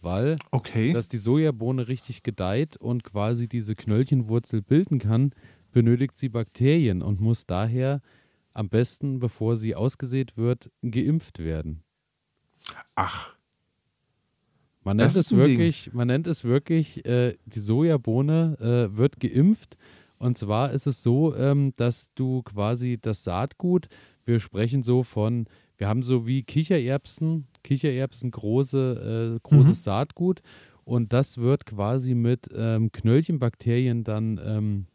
weil 0.00 0.36
Okay. 0.50 0.92
dass 0.92 1.08
die 1.08 1.16
Sojabohne 1.16 1.88
richtig 1.88 2.22
gedeiht 2.22 2.76
und 2.76 3.04
quasi 3.04 3.48
diese 3.48 3.74
Knöllchenwurzel 3.74 4.62
bilden 4.62 4.98
kann, 4.98 5.32
benötigt 5.72 6.16
sie 6.18 6.28
Bakterien 6.28 7.02
und 7.02 7.20
muss 7.20 7.46
daher 7.46 8.00
am 8.54 8.68
besten, 8.68 9.18
bevor 9.20 9.56
sie 9.56 9.74
ausgesät 9.74 10.36
wird, 10.36 10.70
geimpft 10.82 11.38
werden. 11.40 11.82
Ach, 12.96 13.34
Man 14.82 14.96
nennt 14.96 15.14
es 15.14 15.30
ein 15.30 15.42
Ding. 15.42 15.58
wirklich, 15.58 15.92
man 15.92 16.08
nennt 16.08 16.26
es 16.26 16.44
wirklich, 16.44 17.04
äh, 17.06 17.36
die 17.44 17.60
Sojabohne 17.60 18.88
äh, 18.92 18.96
wird 18.96 19.20
geimpft. 19.20 19.76
Und 20.18 20.36
zwar 20.36 20.72
ist 20.72 20.86
es 20.86 21.02
so, 21.02 21.34
ähm, 21.36 21.72
dass 21.76 22.12
du 22.14 22.42
quasi 22.42 22.98
das 23.00 23.24
Saatgut, 23.24 23.88
wir 24.24 24.40
sprechen 24.40 24.82
so 24.82 25.02
von, 25.02 25.46
wir 25.76 25.88
haben 25.88 26.02
so 26.02 26.26
wie 26.26 26.42
Kichererbsen, 26.42 27.46
Kichererbsen 27.62 28.30
große, 28.30 29.36
äh, 29.36 29.40
großes 29.42 29.80
Mhm. 29.80 29.90
Saatgut 29.90 30.42
und 30.84 31.12
das 31.12 31.38
wird 31.38 31.66
quasi 31.66 32.14
mit 32.14 32.48
ähm, 32.56 32.90
Knöllchenbakterien 32.90 34.04
dann 34.04 34.40
ähm, 34.44 34.86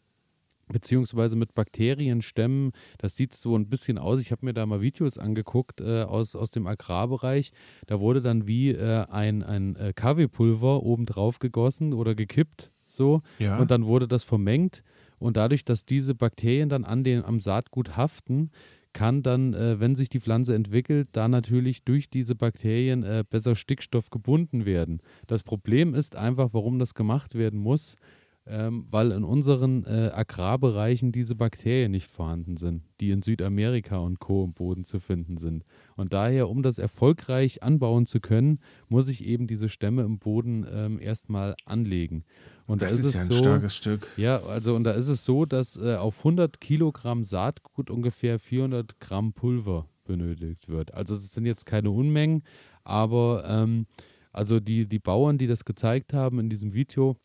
beziehungsweise 0.68 1.36
mit 1.36 1.53
Bakterienstämmen. 1.53 2.72
Das 2.98 3.15
sieht 3.15 3.34
so 3.34 3.56
ein 3.56 3.70
bisschen 3.70 3.98
aus. 3.98 4.20
Ich 4.20 4.32
habe 4.32 4.46
mir 4.46 4.53
da 4.53 4.65
mal 4.65 4.82
Videos 4.82 5.18
angeguckt 5.18 5.82
äh, 5.82 6.01
aus, 6.01 6.36
aus 6.36 6.51
dem 6.51 6.68
Agrarbereich. 6.68 7.51
Da 7.88 8.00
wurde 8.00 8.22
dann 8.22 8.48
wie 8.48 8.72
äh, 8.72 9.06
ein, 9.10 9.44
ein 9.44 9.75
äh, 9.75 9.94
Kaffeepulver 9.94 10.84
oben 10.84 11.06
drauf 11.06 11.39
gegossen 11.39 11.94
oder 11.94 12.15
gekippt, 12.15 12.72
so. 12.88 13.22
ja. 13.39 13.60
Und 13.60 13.72
dann 13.72 13.86
wurde 13.86 14.08
das 14.08 14.24
vermengt. 14.24 14.84
Und 15.24 15.38
dadurch, 15.38 15.63
dass 15.63 15.86
diese 15.86 16.15
Bakterien 16.15 16.68
dann 16.68 16.84
an 16.84 17.06
den, 17.06 17.24
am 17.24 17.39
Saatgut 17.39 17.96
haften, 17.96 18.51
kann 18.92 19.24
dann, 19.24 19.53
äh, 19.53 19.80
wenn 19.80 19.96
sich 19.96 20.10
die 20.10 20.20
Pflanze 20.20 20.53
entwickelt, 20.53 21.08
da 21.13 21.30
natürlich 21.30 21.86
durch 21.86 22.10
diese 22.10 22.36
Bakterien 22.36 23.03
äh, 23.03 23.24
besser 23.27 23.56
Stickstoff 23.56 24.10
gebunden 24.10 24.65
werden. 24.65 25.01
Das 25.27 25.44
Problem 25.44 25.94
ist 25.94 26.18
einfach, 26.18 26.50
warum 26.51 26.77
das 26.77 26.94
gemacht 26.94 27.36
werden 27.36 27.58
muss. 27.58 27.96
Ähm, 28.45 28.85
weil 28.89 29.12
in 29.12 29.23
unseren 29.23 29.85
äh, 29.85 30.12
Agrarbereichen 30.13 31.12
diese 31.12 31.35
Bakterien 31.35 31.91
nicht 31.91 32.12
vorhanden 32.12 32.57
sind, 32.57 32.83
die 33.00 33.12
in 33.12 33.21
Südamerika 33.21 33.97
und 33.97 34.19
Co. 34.19 34.43
im 34.43 34.53
Boden 34.53 34.83
zu 34.83 35.00
finden 35.00 35.38
sind. 35.38 35.63
Und 35.95 36.13
daher, 36.13 36.50
um 36.50 36.62
das 36.62 36.77
erfolgreich 36.77 37.63
anbauen 37.63 38.05
zu 38.05 38.19
können, 38.19 38.59
muss 38.89 39.07
ich 39.07 39.25
eben 39.25 39.47
diese 39.47 39.69
Stämme 39.69 40.01
im 40.03 40.19
Boden 40.19 40.65
ähm, 40.69 41.00
erstmal 41.00 41.55
anlegen. 41.65 42.25
Und 42.65 42.81
das 42.81 42.93
da 42.93 43.00
ist, 43.00 43.05
ist 43.05 43.07
es 43.07 43.13
ja 43.15 43.21
ein 43.21 43.31
so, 43.31 43.38
starkes 43.39 43.75
Stück. 43.75 44.07
Ja, 44.17 44.41
also 44.43 44.75
und 44.75 44.83
da 44.83 44.91
ist 44.91 45.07
es 45.07 45.23
so, 45.23 45.45
dass 45.45 45.77
äh, 45.77 45.95
auf 45.95 46.17
100 46.19 46.59
Kilogramm 46.59 47.23
Saatgut 47.23 47.89
ungefähr 47.89 48.39
400 48.39 49.00
Gramm 49.00 49.33
Pulver 49.33 49.88
benötigt 50.03 50.67
wird. 50.67 50.93
Also 50.93 51.13
es 51.13 51.31
sind 51.31 51.45
jetzt 51.45 51.65
keine 51.65 51.91
Unmengen, 51.91 52.43
aber 52.83 53.45
ähm, 53.47 53.85
also 54.33 54.59
die, 54.59 54.85
die 54.88 55.00
Bauern, 55.00 55.38
die 55.38 55.47
das 55.47 55.63
gezeigt 55.63 56.13
haben 56.13 56.39
in 56.39 56.50
diesem 56.50 56.73
Video, 56.73 57.17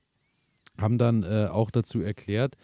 haben 0.80 0.98
dann 0.98 1.22
äh, 1.22 1.48
auch 1.50 1.70
dazu 1.70 2.00
erklärt, 2.00 2.56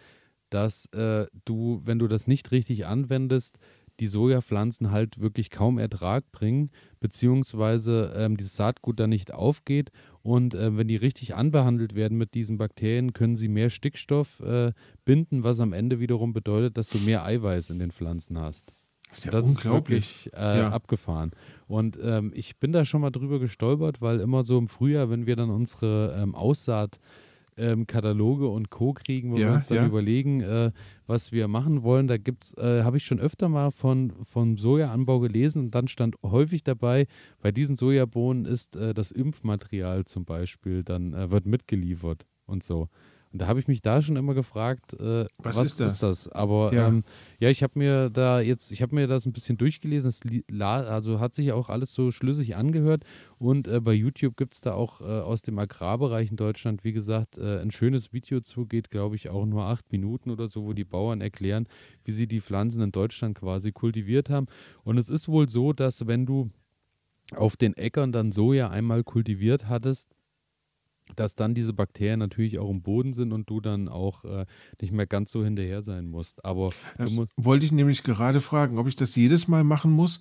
dass 0.50 0.86
äh, 0.92 1.26
du, 1.44 1.80
wenn 1.84 1.98
du 1.98 2.06
das 2.08 2.26
nicht 2.26 2.52
richtig 2.52 2.86
anwendest, 2.86 3.58
die 4.00 4.06
Sojapflanzen 4.08 4.90
halt 4.90 5.20
wirklich 5.20 5.50
kaum 5.50 5.78
Ertrag 5.78 6.30
bringen, 6.32 6.70
beziehungsweise 7.00 8.12
ähm, 8.16 8.36
dieses 8.36 8.56
Saatgut 8.56 8.98
dann 8.98 9.10
nicht 9.10 9.32
aufgeht. 9.32 9.90
Und 10.22 10.54
äh, 10.54 10.76
wenn 10.76 10.88
die 10.88 10.96
richtig 10.96 11.34
anbehandelt 11.34 11.94
werden 11.94 12.18
mit 12.18 12.34
diesen 12.34 12.58
Bakterien, 12.58 13.12
können 13.12 13.36
sie 13.36 13.48
mehr 13.48 13.70
Stickstoff 13.70 14.40
äh, 14.40 14.72
binden, 15.04 15.44
was 15.44 15.60
am 15.60 15.72
Ende 15.72 16.00
wiederum 16.00 16.32
bedeutet, 16.32 16.76
dass 16.76 16.88
du 16.88 16.98
mehr 16.98 17.24
Eiweiß 17.24 17.70
in 17.70 17.78
den 17.78 17.92
Pflanzen 17.92 18.38
hast. 18.38 18.74
Das 19.10 19.18
ist 19.18 19.24
ja 19.26 19.30
das 19.30 19.48
unglaublich. 19.48 20.26
ist 20.26 20.26
wirklich 20.26 20.40
äh, 20.42 20.58
Ja. 20.58 20.70
abgefahren. 20.70 21.30
Und 21.68 21.98
ähm, 22.02 22.32
ich 22.34 22.58
bin 22.58 22.72
da 22.72 22.84
schon 22.84 23.00
mal 23.00 23.10
drüber 23.10 23.38
gestolpert, 23.38 24.02
weil 24.02 24.18
immer 24.18 24.42
so 24.42 24.58
im 24.58 24.66
Frühjahr, 24.68 25.08
wenn 25.08 25.26
wir 25.26 25.36
dann 25.36 25.50
unsere 25.50 26.18
ähm, 26.20 26.34
Aussaat 26.34 26.98
ähm, 27.56 27.86
Kataloge 27.86 28.48
und 28.48 28.70
Co. 28.70 28.92
kriegen, 28.92 29.30
wo 29.32 29.36
wir 29.36 29.42
Ja, 29.42 29.54
uns 29.54 29.68
dann 29.68 29.76
ja. 29.78 29.86
überlegen, 29.86 30.40
äh, 30.40 30.70
was 31.06 31.32
wir 31.32 31.48
machen 31.48 31.82
wollen. 31.82 32.06
Da 32.06 32.16
gibt's, 32.16 32.52
äh, 32.58 32.82
habe 32.82 32.96
ich 32.96 33.04
schon 33.04 33.20
öfter 33.20 33.48
mal 33.48 33.70
von, 33.70 34.12
von 34.24 34.56
Sojaanbau 34.56 35.20
gelesen 35.20 35.64
und 35.64 35.74
dann 35.74 35.88
stand 35.88 36.16
häufig 36.22 36.62
dabei, 36.64 37.06
bei 37.40 37.52
diesen 37.52 37.76
Sojabohnen 37.76 38.44
ist 38.44 38.76
äh, 38.76 38.94
das 38.94 39.10
Impfmaterial 39.10 40.04
zum 40.04 40.24
Beispiel, 40.24 40.82
dann 40.82 41.12
äh, 41.12 41.30
wird 41.30 41.46
mitgeliefert 41.46 42.26
und 42.46 42.62
so. 42.62 42.88
Und 43.34 43.40
da 43.40 43.48
habe 43.48 43.58
ich 43.58 43.66
mich 43.66 43.82
da 43.82 44.00
schon 44.00 44.14
immer 44.14 44.32
gefragt, 44.32 44.92
äh, 44.92 45.26
Was 45.38 45.56
was, 45.56 45.66
ist 45.66 45.80
das? 45.80 45.92
ist 45.94 46.02
das? 46.04 46.28
Aber 46.28 46.72
Ja. 46.72 46.86
ähm, 46.86 47.02
ja, 47.40 47.48
ich 47.50 47.64
habe 47.64 47.76
mir 47.76 48.08
da 48.08 48.38
jetzt, 48.40 48.70
ich 48.70 48.80
habe 48.80 48.94
mir 48.94 49.08
das 49.08 49.26
ein 49.26 49.32
bisschen 49.32 49.58
durchgelesen. 49.58 50.12
Also 50.60 51.18
hat 51.18 51.34
sich 51.34 51.50
auch 51.50 51.68
alles 51.68 51.92
so 51.92 52.12
schlüssig 52.12 52.54
angehört. 52.54 53.02
Und 53.38 53.66
äh, 53.66 53.80
bei 53.80 53.92
YouTube 53.92 54.36
gibt 54.36 54.54
es 54.54 54.60
da 54.60 54.74
auch 54.74 55.00
äh, 55.00 55.04
aus 55.06 55.42
dem 55.42 55.58
Agrarbereich 55.58 56.30
in 56.30 56.36
Deutschland, 56.36 56.84
wie 56.84 56.92
gesagt, 56.92 57.36
äh, 57.36 57.58
ein 57.60 57.72
schönes 57.72 58.12
Video 58.12 58.38
zu, 58.38 58.66
geht, 58.66 58.88
glaube 58.92 59.16
ich, 59.16 59.30
auch 59.30 59.46
nur 59.46 59.64
acht 59.64 59.90
Minuten 59.90 60.30
oder 60.30 60.48
so, 60.48 60.64
wo 60.64 60.72
die 60.72 60.84
Bauern 60.84 61.20
erklären, 61.20 61.66
wie 62.04 62.12
sie 62.12 62.28
die 62.28 62.40
Pflanzen 62.40 62.82
in 62.84 62.92
Deutschland 62.92 63.36
quasi 63.36 63.72
kultiviert 63.72 64.30
haben. 64.30 64.46
Und 64.84 64.96
es 64.96 65.08
ist 65.08 65.26
wohl 65.26 65.48
so, 65.48 65.72
dass 65.72 66.06
wenn 66.06 66.24
du 66.24 66.50
auf 67.34 67.56
den 67.56 67.76
Äckern 67.76 68.12
dann 68.12 68.30
Soja 68.30 68.70
einmal 68.70 69.02
kultiviert 69.02 69.68
hattest, 69.68 70.14
dass 71.16 71.34
dann 71.34 71.54
diese 71.54 71.72
Bakterien 71.72 72.18
natürlich 72.18 72.58
auch 72.58 72.70
im 72.70 72.82
Boden 72.82 73.12
sind 73.12 73.32
und 73.32 73.48
du 73.50 73.60
dann 73.60 73.88
auch 73.88 74.24
äh, 74.24 74.46
nicht 74.80 74.92
mehr 74.92 75.06
ganz 75.06 75.30
so 75.30 75.44
hinterher 75.44 75.82
sein 75.82 76.06
musst. 76.06 76.44
Aber 76.44 76.70
musst, 76.98 77.30
wollte 77.36 77.64
ich 77.66 77.72
nämlich 77.72 78.02
gerade 78.02 78.40
fragen, 78.40 78.78
ob 78.78 78.88
ich 78.88 78.96
das 78.96 79.14
jedes 79.14 79.46
Mal 79.46 79.64
machen 79.64 79.90
muss, 79.90 80.20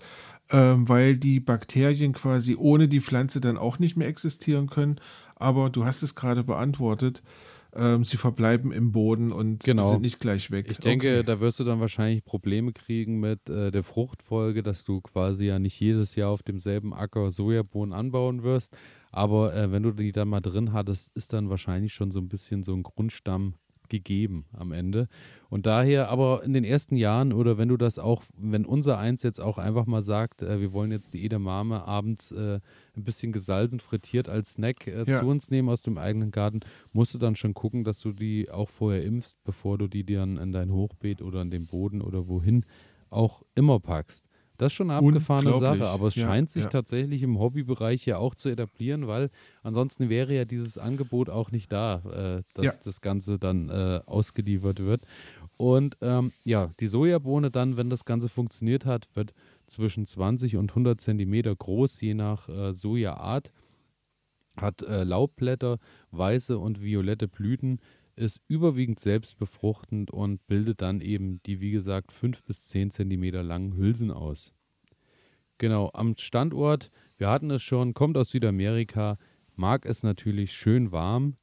ähm, 0.51 0.87
weil 0.89 1.17
die 1.17 1.39
Bakterien 1.39 2.11
quasi 2.13 2.55
ohne 2.55 2.87
die 2.87 3.01
Pflanze 3.01 3.39
dann 3.39 3.57
auch 3.57 3.79
nicht 3.79 3.95
mehr 3.95 4.07
existieren 4.07 4.69
können. 4.69 4.99
Aber 5.35 5.69
du 5.69 5.85
hast 5.85 6.03
es 6.03 6.15
gerade 6.15 6.43
beantwortet. 6.43 7.23
Ähm, 7.75 8.03
sie 8.03 8.17
verbleiben 8.17 8.71
im 8.71 8.91
Boden 8.91 9.31
und 9.31 9.63
Genau. 9.63 9.89
sind 9.89 10.01
nicht 10.03 10.19
gleich 10.19 10.51
weg. 10.51 10.67
Ich 10.69 10.77
denke, 10.77 11.07
Okay. 11.07 11.23
da 11.25 11.39
wirst 11.39 11.59
du 11.59 11.63
dann 11.63 11.79
wahrscheinlich 11.79 12.23
Probleme 12.23 12.71
kriegen 12.71 13.19
mit 13.19 13.49
äh, 13.49 13.71
der 13.71 13.81
Fruchtfolge, 13.81 14.61
dass 14.61 14.83
du 14.83 15.01
quasi 15.01 15.45
ja 15.47 15.57
nicht 15.57 15.79
jedes 15.79 16.13
Jahr 16.15 16.29
auf 16.29 16.43
demselben 16.43 16.93
Acker 16.93 17.31
Sojabohnen 17.31 17.91
anbauen 17.93 18.43
wirst. 18.43 18.77
Aber 19.13 19.55
äh, 19.55 19.71
wenn 19.71 19.83
du 19.83 19.91
die 19.91 20.11
dann 20.11 20.27
mal 20.27 20.41
drin 20.41 20.73
hattest, 20.73 21.15
ist 21.15 21.33
dann 21.33 21.49
wahrscheinlich 21.49 21.93
schon 21.93 22.11
so 22.11 22.19
ein 22.19 22.27
bisschen 22.29 22.63
so 22.63 22.73
ein 22.73 22.83
Grundstamm 22.83 23.53
gegeben 23.89 24.45
am 24.53 24.71
Ende. 24.71 25.07
Und 25.49 25.67
daher, 25.67 26.09
aber 26.09 26.43
in 26.43 26.53
den 26.53 26.63
ersten 26.63 26.95
Jahren 26.95 27.31
oder 27.31 27.59
wenn 27.59 27.67
du 27.69 27.77
das 27.77 27.99
auch, 27.99 28.23
wenn 28.35 28.65
unser 28.65 28.97
Eins 28.97 29.21
jetzt 29.21 29.39
auch 29.39 29.59
einfach 29.59 29.85
mal 29.85 30.01
sagt, 30.01 30.41
äh, 30.41 30.59
wir 30.59 30.73
wollen 30.73 30.91
jetzt 30.91 31.13
die 31.13 31.23
Edamame 31.23 31.85
abends 31.85 32.31
äh, 32.31 32.59
ein 32.95 33.03
bisschen 33.03 33.31
gesalzen, 33.31 33.79
frittiert 33.79 34.29
als 34.29 34.53
Snack 34.53 34.87
äh, 34.87 35.03
Ja. 35.07 35.19
zu 35.19 35.27
uns 35.27 35.51
nehmen 35.51 35.69
aus 35.69 35.83
dem 35.83 35.99
eigenen 35.99 36.31
Garten, 36.31 36.61
musst 36.91 37.13
du 37.13 37.19
dann 37.19 37.35
schon 37.35 37.53
gucken, 37.53 37.83
dass 37.83 37.99
du 37.99 38.13
die 38.13 38.49
auch 38.49 38.69
vorher 38.69 39.03
impfst, 39.03 39.43
bevor 39.43 39.77
du 39.77 39.87
die 39.87 40.03
dann 40.03 40.37
in 40.37 40.51
dein 40.51 40.71
Hochbeet 40.71 41.21
oder 41.21 41.41
an 41.41 41.51
den 41.51 41.67
Boden 41.67 42.01
oder 42.01 42.27
wohin 42.27 42.65
auch 43.11 43.43
immer 43.53 43.79
packst. 43.79 44.27
Das 44.57 44.67
ist 44.67 44.73
schon 44.73 44.91
eine 44.91 44.99
abgefahrene. 44.99 45.53
Sache, 45.53 45.87
aber 45.87 46.07
es 46.07 46.15
Ja, 46.15 46.27
scheint 46.27 46.51
sich 46.51 46.65
ja. 46.65 46.69
tatsächlich 46.69 47.23
im 47.23 47.39
Hobbybereich 47.39 48.05
ja 48.05 48.17
auch 48.17 48.35
zu 48.35 48.49
etablieren, 48.49 49.07
weil 49.07 49.29
ansonsten 49.63 50.09
wäre 50.09 50.33
ja 50.35 50.45
dieses 50.45 50.77
Angebot 50.77 51.29
auch 51.29 51.51
nicht 51.51 51.71
da, 51.71 52.37
äh, 52.39 52.43
dass 52.53 52.65
Ja. 52.65 52.71
das 52.83 53.01
Ganze 53.01 53.39
dann 53.39 53.69
äh, 53.69 54.01
ausgeliefert 54.05 54.79
wird. 54.79 55.05
Und 55.57 55.97
ähm, 56.01 56.31
ja, 56.43 56.71
die 56.79 56.87
Sojabohne 56.87 57.49
dann, 57.51 57.77
wenn 57.77 57.89
das 57.89 58.05
Ganze 58.05 58.29
funktioniert 58.29 58.85
hat, 58.85 59.07
wird 59.15 59.33
zwischen 59.67 60.05
20 60.05 60.57
und 60.57 60.71
100 60.71 60.99
Zentimeter 61.01 61.55
groß, 61.55 61.99
je 62.01 62.13
nach 62.13 62.47
äh, 62.49 62.73
Sojaart. 62.73 63.51
Hat 64.55 64.83
äh, 64.83 65.03
Laubblätter, 65.03 65.79
weiße 66.11 66.59
und 66.59 66.83
violette 66.83 67.27
Blüten, 67.27 67.79
ist 68.15 68.41
überwiegend 68.47 68.99
selbstbefruchtend 68.99 70.11
und 70.11 70.45
bildet 70.47 70.81
dann 70.81 71.01
eben 71.01 71.41
die, 71.43 71.59
wie 71.61 71.71
gesagt, 71.71 72.11
5 72.11 72.43
bis 72.43 72.65
10 72.67 72.91
Zentimeter 72.91 73.43
langen 73.43 73.75
Hülsen 73.75 74.11
aus. 74.11 74.53
Genau, 75.57 75.91
am 75.93 76.15
Standort, 76.17 76.91
wir 77.17 77.29
hatten 77.29 77.51
es 77.51 77.63
schon, 77.63 77.93
kommt 77.93 78.17
aus 78.17 78.29
Südamerika, 78.29 79.17
mag 79.55 79.85
es 79.85 80.03
natürlich 80.03 80.53
schön 80.53 80.91
warm 80.91 81.37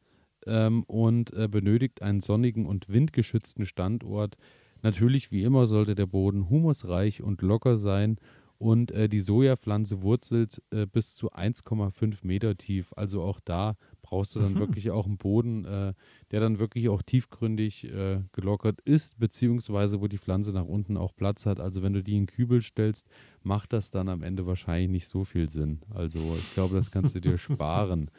ähm, 0.46 0.82
und 0.84 1.32
äh, 1.32 1.48
benötigt 1.48 2.02
einen 2.02 2.20
sonnigen 2.20 2.66
und 2.66 2.88
windgeschützten 2.88 3.66
Standort. 3.66 4.36
Natürlich, 4.82 5.30
wie 5.30 5.42
immer, 5.42 5.66
sollte 5.66 5.94
der 5.94 6.06
Boden 6.06 6.48
humusreich 6.48 7.22
und 7.22 7.42
locker 7.42 7.76
sein 7.76 8.18
und 8.58 8.90
äh, 8.90 9.08
die 9.08 9.20
Sojapflanze 9.20 10.02
wurzelt 10.02 10.62
äh, 10.70 10.86
bis 10.86 11.14
zu 11.14 11.32
1,5 11.32 12.18
Meter 12.22 12.56
tief. 12.56 12.92
Also 12.94 13.22
auch 13.22 13.40
da 13.40 13.76
brauchst 14.10 14.34
du 14.34 14.40
dann 14.40 14.54
wirklich 14.58 14.90
auch 14.90 15.06
einen 15.06 15.16
Boden, 15.16 15.64
äh, 15.64 15.94
der 16.30 16.40
dann 16.40 16.58
wirklich 16.58 16.88
auch 16.88 17.00
tiefgründig 17.00 17.84
äh, 17.84 18.22
gelockert 18.32 18.80
ist, 18.82 19.18
beziehungsweise 19.18 20.00
wo 20.00 20.08
die 20.08 20.18
Pflanze 20.18 20.52
nach 20.52 20.66
unten 20.66 20.96
auch 20.96 21.14
Platz 21.14 21.46
hat. 21.46 21.60
Also 21.60 21.82
wenn 21.82 21.94
du 21.94 22.02
die 22.02 22.16
in 22.16 22.26
Kübel 22.26 22.60
stellst, 22.60 23.08
macht 23.42 23.72
das 23.72 23.90
dann 23.90 24.08
am 24.08 24.22
Ende 24.22 24.46
wahrscheinlich 24.46 24.90
nicht 24.90 25.06
so 25.08 25.24
viel 25.24 25.48
Sinn. 25.48 25.80
Also 25.94 26.18
ich 26.36 26.52
glaube, 26.54 26.74
das 26.74 26.90
kannst 26.90 27.14
du 27.14 27.20
dir 27.20 27.38
sparen. 27.38 28.10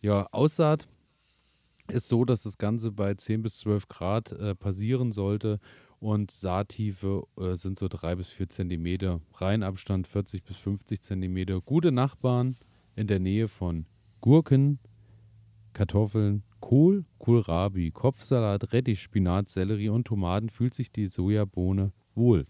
Ja, 0.00 0.28
Aussaat 0.32 0.88
ist 1.88 2.08
so, 2.08 2.24
dass 2.24 2.42
das 2.44 2.58
Ganze 2.58 2.92
bei 2.92 3.14
10 3.14 3.42
bis 3.42 3.58
12 3.58 3.88
Grad 3.88 4.32
äh, 4.32 4.54
passieren 4.54 5.12
sollte 5.12 5.60
und 5.98 6.30
Saattiefe 6.30 7.26
äh, 7.38 7.54
sind 7.54 7.78
so 7.78 7.88
3 7.88 8.16
bis 8.16 8.30
4 8.30 8.48
Zentimeter. 8.48 9.20
Reihenabstand 9.34 10.06
40 10.06 10.44
bis 10.44 10.56
50 10.56 11.00
Zentimeter. 11.00 11.60
Gute 11.60 11.92
Nachbarn 11.92 12.56
in 12.94 13.06
der 13.06 13.18
Nähe 13.18 13.48
von 13.48 13.86
Gurken, 14.20 14.78
Kartoffeln, 15.76 16.42
Kohl, 16.60 17.04
Kohlrabi, 17.18 17.90
Kopfsalat, 17.90 18.72
Rettich, 18.72 19.02
Spinat, 19.02 19.50
Sellerie 19.50 19.90
und 19.90 20.06
Tomaten 20.06 20.48
fühlt 20.48 20.72
sich 20.72 20.90
die 20.90 21.08
Sojabohne 21.08 21.92
wohl. 22.14 22.46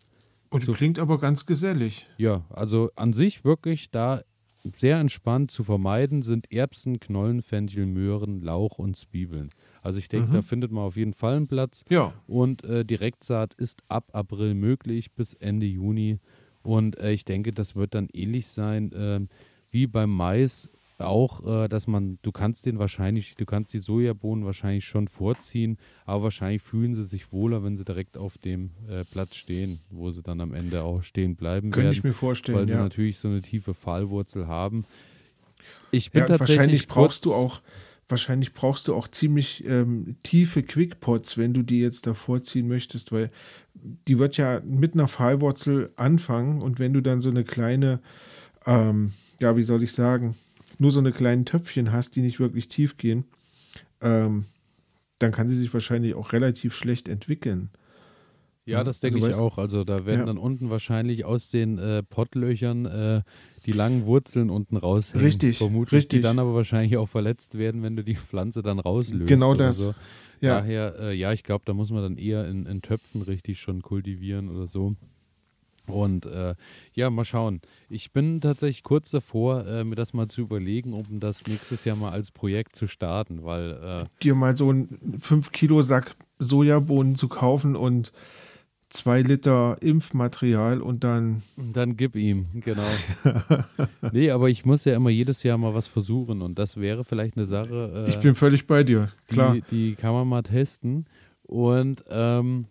Und 0.50 0.62
so- 0.62 0.72
klingt 0.72 1.00
aber 1.00 1.18
ganz 1.18 1.44
gesellig. 1.44 2.06
Ja, 2.18 2.44
also 2.50 2.88
an 2.94 3.12
sich 3.12 3.44
wirklich 3.44 3.90
da 3.90 4.22
sehr 4.76 4.98
entspannt 5.00 5.50
zu 5.50 5.64
vermeiden 5.64 6.22
sind 6.22 6.52
Erbsen, 6.52 7.00
Knollen, 7.00 7.42
Fenchel, 7.42 7.86
Möhren, 7.86 8.40
Lauch 8.42 8.78
und 8.78 8.96
Zwiebeln. 8.96 9.48
Also 9.82 9.98
ich 9.98 10.08
denke, 10.08 10.28
Mhm. 10.30 10.34
da 10.34 10.42
findet 10.42 10.70
man 10.70 10.84
auf 10.84 10.96
jeden 10.96 11.12
Fall 11.14 11.36
einen 11.36 11.48
Platz. 11.48 11.84
Ja, 11.88 12.12
Und 12.28 12.64
äh, 12.64 12.84
Direktsaat 12.84 13.54
ist 13.54 13.80
ab 13.88 14.10
April 14.12 14.54
möglich 14.54 15.12
bis 15.12 15.34
Ende 15.34 15.66
Juni. 15.66 16.18
Und 16.62 16.96
äh, 16.98 17.10
ich 17.12 17.24
denke, 17.24 17.50
das 17.50 17.74
wird 17.74 17.94
dann 17.94 18.08
ähnlich 18.12 18.46
sein 18.48 18.90
ähm, 18.94 19.28
wie 19.70 19.86
beim 19.88 20.10
Mais 20.10 20.68
auch, 20.98 21.64
äh, 21.64 21.68
dass 21.68 21.86
man, 21.86 22.18
du 22.22 22.32
kannst 22.32 22.66
den 22.66 22.78
wahrscheinlich, 22.78 23.34
du 23.34 23.44
kannst 23.44 23.72
die 23.72 23.78
Sojabohnen 23.78 24.44
wahrscheinlich 24.44 24.84
schon 24.84 25.08
vorziehen, 25.08 25.78
aber 26.04 26.24
wahrscheinlich 26.24 26.62
fühlen 26.62 26.94
sie 26.94 27.04
sich 27.04 27.32
wohler, 27.32 27.62
wenn 27.62 27.76
sie 27.76 27.84
direkt 27.84 28.16
auf 28.16 28.38
dem 28.38 28.70
äh, 28.88 29.04
Platz 29.04 29.36
stehen, 29.36 29.80
wo 29.90 30.10
sie 30.10 30.22
dann 30.22 30.40
am 30.40 30.54
Ende 30.54 30.82
auch 30.82 31.02
stehen 31.02 31.36
bleiben 31.36 31.70
könnte 31.70 31.88
werden 31.88 31.98
ich 31.98 32.04
mir 32.04 32.14
vorstellen. 32.14 32.58
weil 32.58 32.68
sie 32.68 32.74
ja. 32.74 32.82
natürlich 32.82 33.18
so 33.18 33.28
eine 33.28 33.42
tiefe 33.42 33.74
Pfahlwurzel 33.74 34.46
haben. 34.46 34.84
Ich 35.90 36.10
bin 36.10 36.22
Ja, 36.22 36.26
tatsächlich 36.28 36.56
wahrscheinlich 36.58 36.86
brauchst 36.88 37.24
du 37.24 37.34
auch, 37.34 37.60
wahrscheinlich 38.08 38.54
brauchst 38.54 38.88
du 38.88 38.94
auch 38.94 39.08
ziemlich 39.08 39.64
ähm, 39.66 40.16
tiefe 40.22 40.62
Quickpots, 40.62 41.36
wenn 41.36 41.52
du 41.52 41.62
die 41.62 41.80
jetzt 41.80 42.06
davor 42.06 42.42
ziehen 42.42 42.68
möchtest, 42.68 43.12
weil 43.12 43.30
die 43.74 44.18
wird 44.18 44.36
ja 44.36 44.60
mit 44.64 44.94
einer 44.94 45.08
Pfahlwurzel 45.08 45.90
anfangen 45.96 46.62
und 46.62 46.78
wenn 46.78 46.92
du 46.92 47.02
dann 47.02 47.20
so 47.20 47.30
eine 47.30 47.44
kleine, 47.44 48.00
ähm, 48.64 49.12
ja, 49.40 49.56
wie 49.56 49.62
soll 49.62 49.82
ich 49.82 49.92
sagen, 49.92 50.36
nur 50.78 50.90
so 50.90 51.00
eine 51.00 51.12
kleinen 51.12 51.44
Töpfchen 51.44 51.92
hast, 51.92 52.16
die 52.16 52.22
nicht 52.22 52.40
wirklich 52.40 52.68
tief 52.68 52.96
gehen, 52.96 53.24
ähm, 54.00 54.44
dann 55.18 55.32
kann 55.32 55.48
sie 55.48 55.56
sich 55.56 55.72
wahrscheinlich 55.72 56.14
auch 56.14 56.32
relativ 56.32 56.74
schlecht 56.74 57.08
entwickeln. 57.08 57.70
Ja, 58.66 58.82
das 58.82 58.98
denke 58.98 59.18
also, 59.18 59.28
ich 59.28 59.34
auch. 59.34 59.58
Also 59.58 59.84
da 59.84 60.06
werden 60.06 60.20
ja. 60.20 60.26
dann 60.26 60.38
unten 60.38 60.70
wahrscheinlich 60.70 61.24
aus 61.24 61.50
den 61.50 61.78
äh, 61.78 62.02
Pottlöchern 62.02 62.84
äh, 62.84 63.22
die 63.64 63.72
langen 63.72 64.06
Wurzeln 64.06 64.50
unten 64.50 64.76
raushängen. 64.76 65.24
Richtig, 65.24 65.58
vermutlich, 65.58 65.98
richtig. 65.98 66.18
Die 66.18 66.22
dann 66.22 66.40
aber 66.40 66.54
wahrscheinlich 66.54 66.96
auch 66.96 67.08
verletzt 67.08 67.56
werden, 67.56 67.82
wenn 67.82 67.94
du 67.94 68.02
die 68.02 68.16
Pflanze 68.16 68.62
dann 68.62 68.80
rauslöst. 68.80 69.28
Genau 69.28 69.54
das. 69.54 69.78
So. 69.78 69.94
Ja. 70.40 70.60
Daher, 70.60 70.96
äh, 70.98 71.14
ja, 71.14 71.32
ich 71.32 71.44
glaube, 71.44 71.64
da 71.64 71.74
muss 71.74 71.90
man 71.90 72.02
dann 72.02 72.16
eher 72.16 72.48
in, 72.48 72.66
in 72.66 72.82
Töpfen 72.82 73.22
richtig 73.22 73.60
schon 73.60 73.82
kultivieren 73.82 74.48
oder 74.48 74.66
so. 74.66 74.96
Und 75.92 76.26
äh, 76.26 76.54
ja, 76.94 77.10
mal 77.10 77.24
schauen. 77.24 77.60
Ich 77.88 78.12
bin 78.12 78.40
tatsächlich 78.40 78.82
kurz 78.82 79.10
davor, 79.10 79.66
äh, 79.66 79.84
mir 79.84 79.94
das 79.94 80.12
mal 80.12 80.28
zu 80.28 80.42
überlegen, 80.42 80.92
um 80.92 81.20
das 81.20 81.46
nächstes 81.46 81.84
Jahr 81.84 81.96
mal 81.96 82.10
als 82.10 82.30
Projekt 82.30 82.76
zu 82.76 82.86
starten, 82.86 83.44
weil. 83.44 83.72
Äh, 83.72 84.04
Dir 84.22 84.34
mal 84.34 84.56
so 84.56 84.70
einen 84.70 85.18
5-Kilo-Sack 85.20 86.16
Sojabohnen 86.38 87.16
zu 87.16 87.28
kaufen 87.28 87.76
und 87.76 88.12
zwei 88.88 89.22
Liter 89.22 89.76
Impfmaterial 89.80 90.80
und 90.80 91.04
dann. 91.04 91.42
Dann 91.56 91.96
gib 91.96 92.16
ihm, 92.16 92.46
genau. 92.54 92.86
nee, 94.12 94.30
aber 94.30 94.48
ich 94.48 94.64
muss 94.64 94.84
ja 94.84 94.94
immer 94.94 95.10
jedes 95.10 95.42
Jahr 95.42 95.58
mal 95.58 95.74
was 95.74 95.86
versuchen 95.86 96.42
und 96.42 96.58
das 96.58 96.76
wäre 96.76 97.04
vielleicht 97.04 97.36
eine 97.36 97.46
Sache. 97.46 98.06
Äh, 98.06 98.08
ich 98.08 98.18
bin 98.18 98.34
völlig 98.34 98.66
bei 98.66 98.84
dir, 98.84 99.08
klar. 99.28 99.54
Die, 99.54 99.62
die 99.62 99.94
kann 99.94 100.12
man 100.12 100.28
mal 100.28 100.42
testen. 100.42 101.06
Und 101.42 102.04
ähm, 102.10 102.66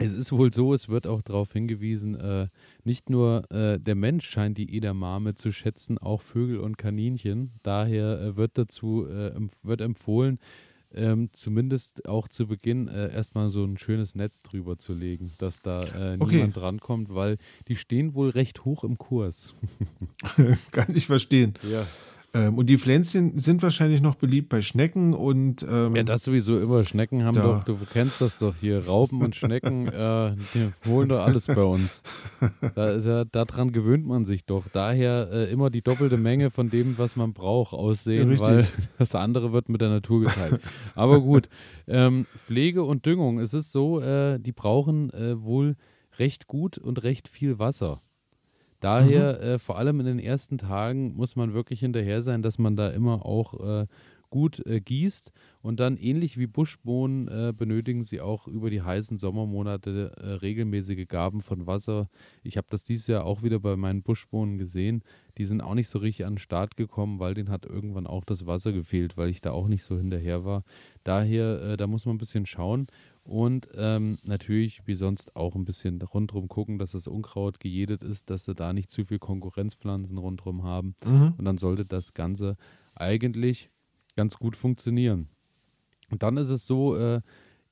es 0.00 0.14
ist 0.14 0.32
wohl 0.32 0.52
so, 0.52 0.72
es 0.72 0.88
wird 0.88 1.06
auch 1.06 1.22
darauf 1.22 1.52
hingewiesen, 1.52 2.14
äh, 2.14 2.48
nicht 2.84 3.10
nur 3.10 3.50
äh, 3.50 3.78
der 3.78 3.94
Mensch 3.94 4.28
scheint 4.28 4.58
die 4.58 4.76
Edamame 4.76 5.34
zu 5.34 5.52
schätzen, 5.52 5.98
auch 5.98 6.22
Vögel 6.22 6.58
und 6.58 6.78
Kaninchen. 6.78 7.52
Daher 7.62 8.20
äh, 8.20 8.36
wird 8.36 8.56
dazu 8.56 9.06
äh, 9.06 9.32
wird 9.62 9.80
empfohlen, 9.80 10.38
ähm, 10.92 11.28
zumindest 11.32 12.08
auch 12.08 12.28
zu 12.28 12.46
Beginn 12.46 12.88
äh, 12.88 13.12
erstmal 13.12 13.50
so 13.50 13.64
ein 13.64 13.78
schönes 13.78 14.14
Netz 14.14 14.42
drüber 14.42 14.78
zu 14.78 14.94
legen, 14.94 15.32
dass 15.38 15.62
da 15.62 15.82
äh, 15.82 16.16
okay. 16.18 16.36
niemand 16.36 16.56
drankommt, 16.56 17.14
weil 17.14 17.36
die 17.68 17.76
stehen 17.76 18.14
wohl 18.14 18.30
recht 18.30 18.64
hoch 18.64 18.82
im 18.84 18.98
Kurs. 18.98 19.54
Kann 20.72 20.94
ich 20.96 21.06
verstehen. 21.06 21.54
Ja. 21.62 21.86
Ähm, 22.32 22.58
und 22.58 22.66
die 22.66 22.78
Pflänzchen 22.78 23.40
sind 23.40 23.62
wahrscheinlich 23.62 24.00
noch 24.00 24.14
beliebt 24.14 24.48
bei 24.48 24.62
Schnecken 24.62 25.14
und. 25.14 25.66
Ähm, 25.68 25.96
ja, 25.96 26.04
das 26.04 26.22
sowieso 26.22 26.60
immer. 26.60 26.84
Schnecken 26.84 27.24
haben 27.24 27.34
da. 27.34 27.42
doch, 27.42 27.64
du 27.64 27.76
kennst 27.92 28.20
das 28.20 28.38
doch 28.38 28.54
hier. 28.54 28.86
Raupen 28.86 29.20
und 29.20 29.34
Schnecken, 29.34 29.88
äh, 29.92 30.32
holen 30.86 31.08
doch 31.08 31.24
alles 31.24 31.46
bei 31.48 31.62
uns. 31.62 32.02
Da 32.74 32.90
ist 32.90 33.06
ja, 33.06 33.24
daran 33.24 33.72
gewöhnt 33.72 34.06
man 34.06 34.26
sich 34.26 34.44
doch. 34.44 34.64
Daher 34.72 35.28
äh, 35.32 35.50
immer 35.50 35.70
die 35.70 35.82
doppelte 35.82 36.18
Menge 36.18 36.50
von 36.50 36.70
dem, 36.70 36.98
was 36.98 37.16
man 37.16 37.32
braucht, 37.32 37.72
aussehen, 37.72 38.30
ja, 38.32 38.40
weil 38.40 38.68
das 38.98 39.14
andere 39.16 39.52
wird 39.52 39.68
mit 39.68 39.80
der 39.80 39.88
Natur 39.88 40.20
geteilt. 40.20 40.60
Aber 40.94 41.20
gut, 41.20 41.48
ähm, 41.88 42.26
Pflege 42.36 42.84
und 42.84 43.06
Düngung. 43.06 43.40
Es 43.40 43.54
ist 43.54 43.72
so, 43.72 44.00
äh, 44.00 44.38
die 44.38 44.52
brauchen 44.52 45.10
äh, 45.10 45.42
wohl 45.42 45.74
recht 46.18 46.46
gut 46.46 46.78
und 46.78 47.02
recht 47.02 47.26
viel 47.26 47.58
Wasser. 47.58 48.02
Daher, 48.80 49.34
mhm. 49.34 49.42
äh, 49.42 49.58
vor 49.58 49.78
allem 49.78 50.00
in 50.00 50.06
den 50.06 50.18
ersten 50.18 50.58
Tagen, 50.58 51.14
muss 51.14 51.36
man 51.36 51.54
wirklich 51.54 51.80
hinterher 51.80 52.22
sein, 52.22 52.42
dass 52.42 52.58
man 52.58 52.76
da 52.76 52.88
immer 52.88 53.24
auch 53.24 53.82
äh, 53.82 53.86
gut 54.30 54.64
äh, 54.64 54.80
gießt. 54.80 55.32
Und 55.60 55.80
dann, 55.80 55.98
ähnlich 55.98 56.38
wie 56.38 56.46
Buschbohnen, 56.46 57.28
äh, 57.28 57.52
benötigen 57.54 58.02
sie 58.02 58.20
auch 58.20 58.46
über 58.46 58.70
die 58.70 58.80
heißen 58.80 59.18
Sommermonate 59.18 60.12
äh, 60.16 60.26
regelmäßige 60.34 61.06
Gaben 61.06 61.42
von 61.42 61.66
Wasser. 61.66 62.08
Ich 62.42 62.56
habe 62.56 62.68
das 62.70 62.84
dieses 62.84 63.08
Jahr 63.08 63.24
auch 63.24 63.42
wieder 63.42 63.60
bei 63.60 63.76
meinen 63.76 64.02
Buschbohnen 64.02 64.56
gesehen. 64.56 65.02
Die 65.36 65.44
sind 65.44 65.60
auch 65.60 65.74
nicht 65.74 65.88
so 65.88 65.98
richtig 65.98 66.24
an 66.24 66.34
den 66.34 66.38
Start 66.38 66.76
gekommen, 66.76 67.18
weil 67.18 67.34
denen 67.34 67.50
hat 67.50 67.66
irgendwann 67.66 68.06
auch 68.06 68.24
das 68.24 68.46
Wasser 68.46 68.72
gefehlt, 68.72 69.18
weil 69.18 69.28
ich 69.28 69.42
da 69.42 69.50
auch 69.50 69.68
nicht 69.68 69.82
so 69.82 69.98
hinterher 69.98 70.44
war. 70.44 70.64
Daher, 71.04 71.62
äh, 71.62 71.76
da 71.76 71.86
muss 71.86 72.06
man 72.06 72.14
ein 72.14 72.18
bisschen 72.18 72.46
schauen. 72.46 72.86
Und 73.22 73.68
ähm, 73.76 74.18
natürlich, 74.22 74.82
wie 74.86 74.94
sonst, 74.94 75.36
auch 75.36 75.54
ein 75.54 75.64
bisschen 75.64 76.00
rundherum 76.02 76.48
gucken, 76.48 76.78
dass 76.78 76.92
das 76.92 77.06
Unkraut 77.06 77.60
gejädet 77.60 78.02
ist, 78.02 78.30
dass 78.30 78.44
sie 78.44 78.54
da 78.54 78.72
nicht 78.72 78.90
zu 78.90 79.04
viel 79.04 79.18
Konkurrenzpflanzen 79.18 80.18
rundherum 80.18 80.62
haben. 80.64 80.94
Mhm. 81.04 81.34
Und 81.36 81.44
dann 81.44 81.58
sollte 81.58 81.84
das 81.84 82.14
Ganze 82.14 82.56
eigentlich 82.94 83.70
ganz 84.16 84.36
gut 84.36 84.56
funktionieren. 84.56 85.28
Und 86.10 86.22
dann 86.22 86.36
ist 86.36 86.48
es 86.48 86.66
so, 86.66 86.96
äh, 86.96 87.20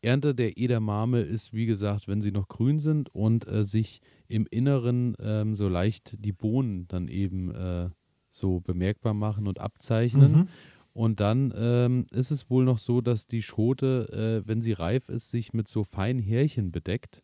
Ernte 0.00 0.34
der 0.34 0.58
Edamame 0.58 1.22
ist, 1.22 1.52
wie 1.52 1.66
gesagt, 1.66 2.06
wenn 2.06 2.22
sie 2.22 2.30
noch 2.30 2.48
grün 2.48 2.78
sind 2.78 3.12
und 3.14 3.48
äh, 3.48 3.64
sich 3.64 4.00
im 4.28 4.46
Inneren 4.48 5.16
ähm, 5.20 5.56
so 5.56 5.68
leicht 5.68 6.14
die 6.24 6.32
Bohnen 6.32 6.86
dann 6.88 7.08
eben 7.08 7.52
äh, 7.52 7.90
so 8.30 8.60
bemerkbar 8.60 9.14
machen 9.14 9.48
und 9.48 9.58
abzeichnen. 9.58 10.32
Mhm. 10.32 10.48
Und 10.92 11.20
dann 11.20 11.52
ähm, 11.56 12.06
ist 12.10 12.30
es 12.30 12.50
wohl 12.50 12.64
noch 12.64 12.78
so, 12.78 13.00
dass 13.00 13.26
die 13.26 13.42
Schote, 13.42 14.42
äh, 14.44 14.48
wenn 14.48 14.62
sie 14.62 14.72
reif 14.72 15.08
ist, 15.08 15.30
sich 15.30 15.52
mit 15.52 15.68
so 15.68 15.84
feinen 15.84 16.20
Härchen 16.20 16.72
bedeckt. 16.72 17.22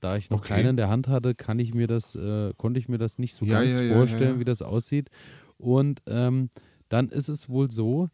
Da 0.00 0.16
ich 0.16 0.30
noch 0.30 0.38
okay. 0.38 0.54
keine 0.54 0.70
in 0.70 0.76
der 0.76 0.88
Hand 0.88 1.08
hatte, 1.08 1.34
kann 1.34 1.58
ich 1.58 1.74
mir 1.74 1.86
das, 1.86 2.14
äh, 2.14 2.52
konnte 2.56 2.78
ich 2.78 2.88
mir 2.88 2.98
das 2.98 3.18
nicht 3.18 3.34
so 3.34 3.44
ja, 3.44 3.60
ganz 3.60 3.78
ja, 3.78 3.94
vorstellen, 3.94 4.34
ja, 4.34 4.40
wie 4.40 4.44
das 4.44 4.62
aussieht. 4.62 5.10
Und 5.58 6.02
ähm, 6.06 6.50
dann 6.88 7.08
ist 7.08 7.28
es 7.28 7.48
wohl 7.48 7.70
so, 7.70 8.08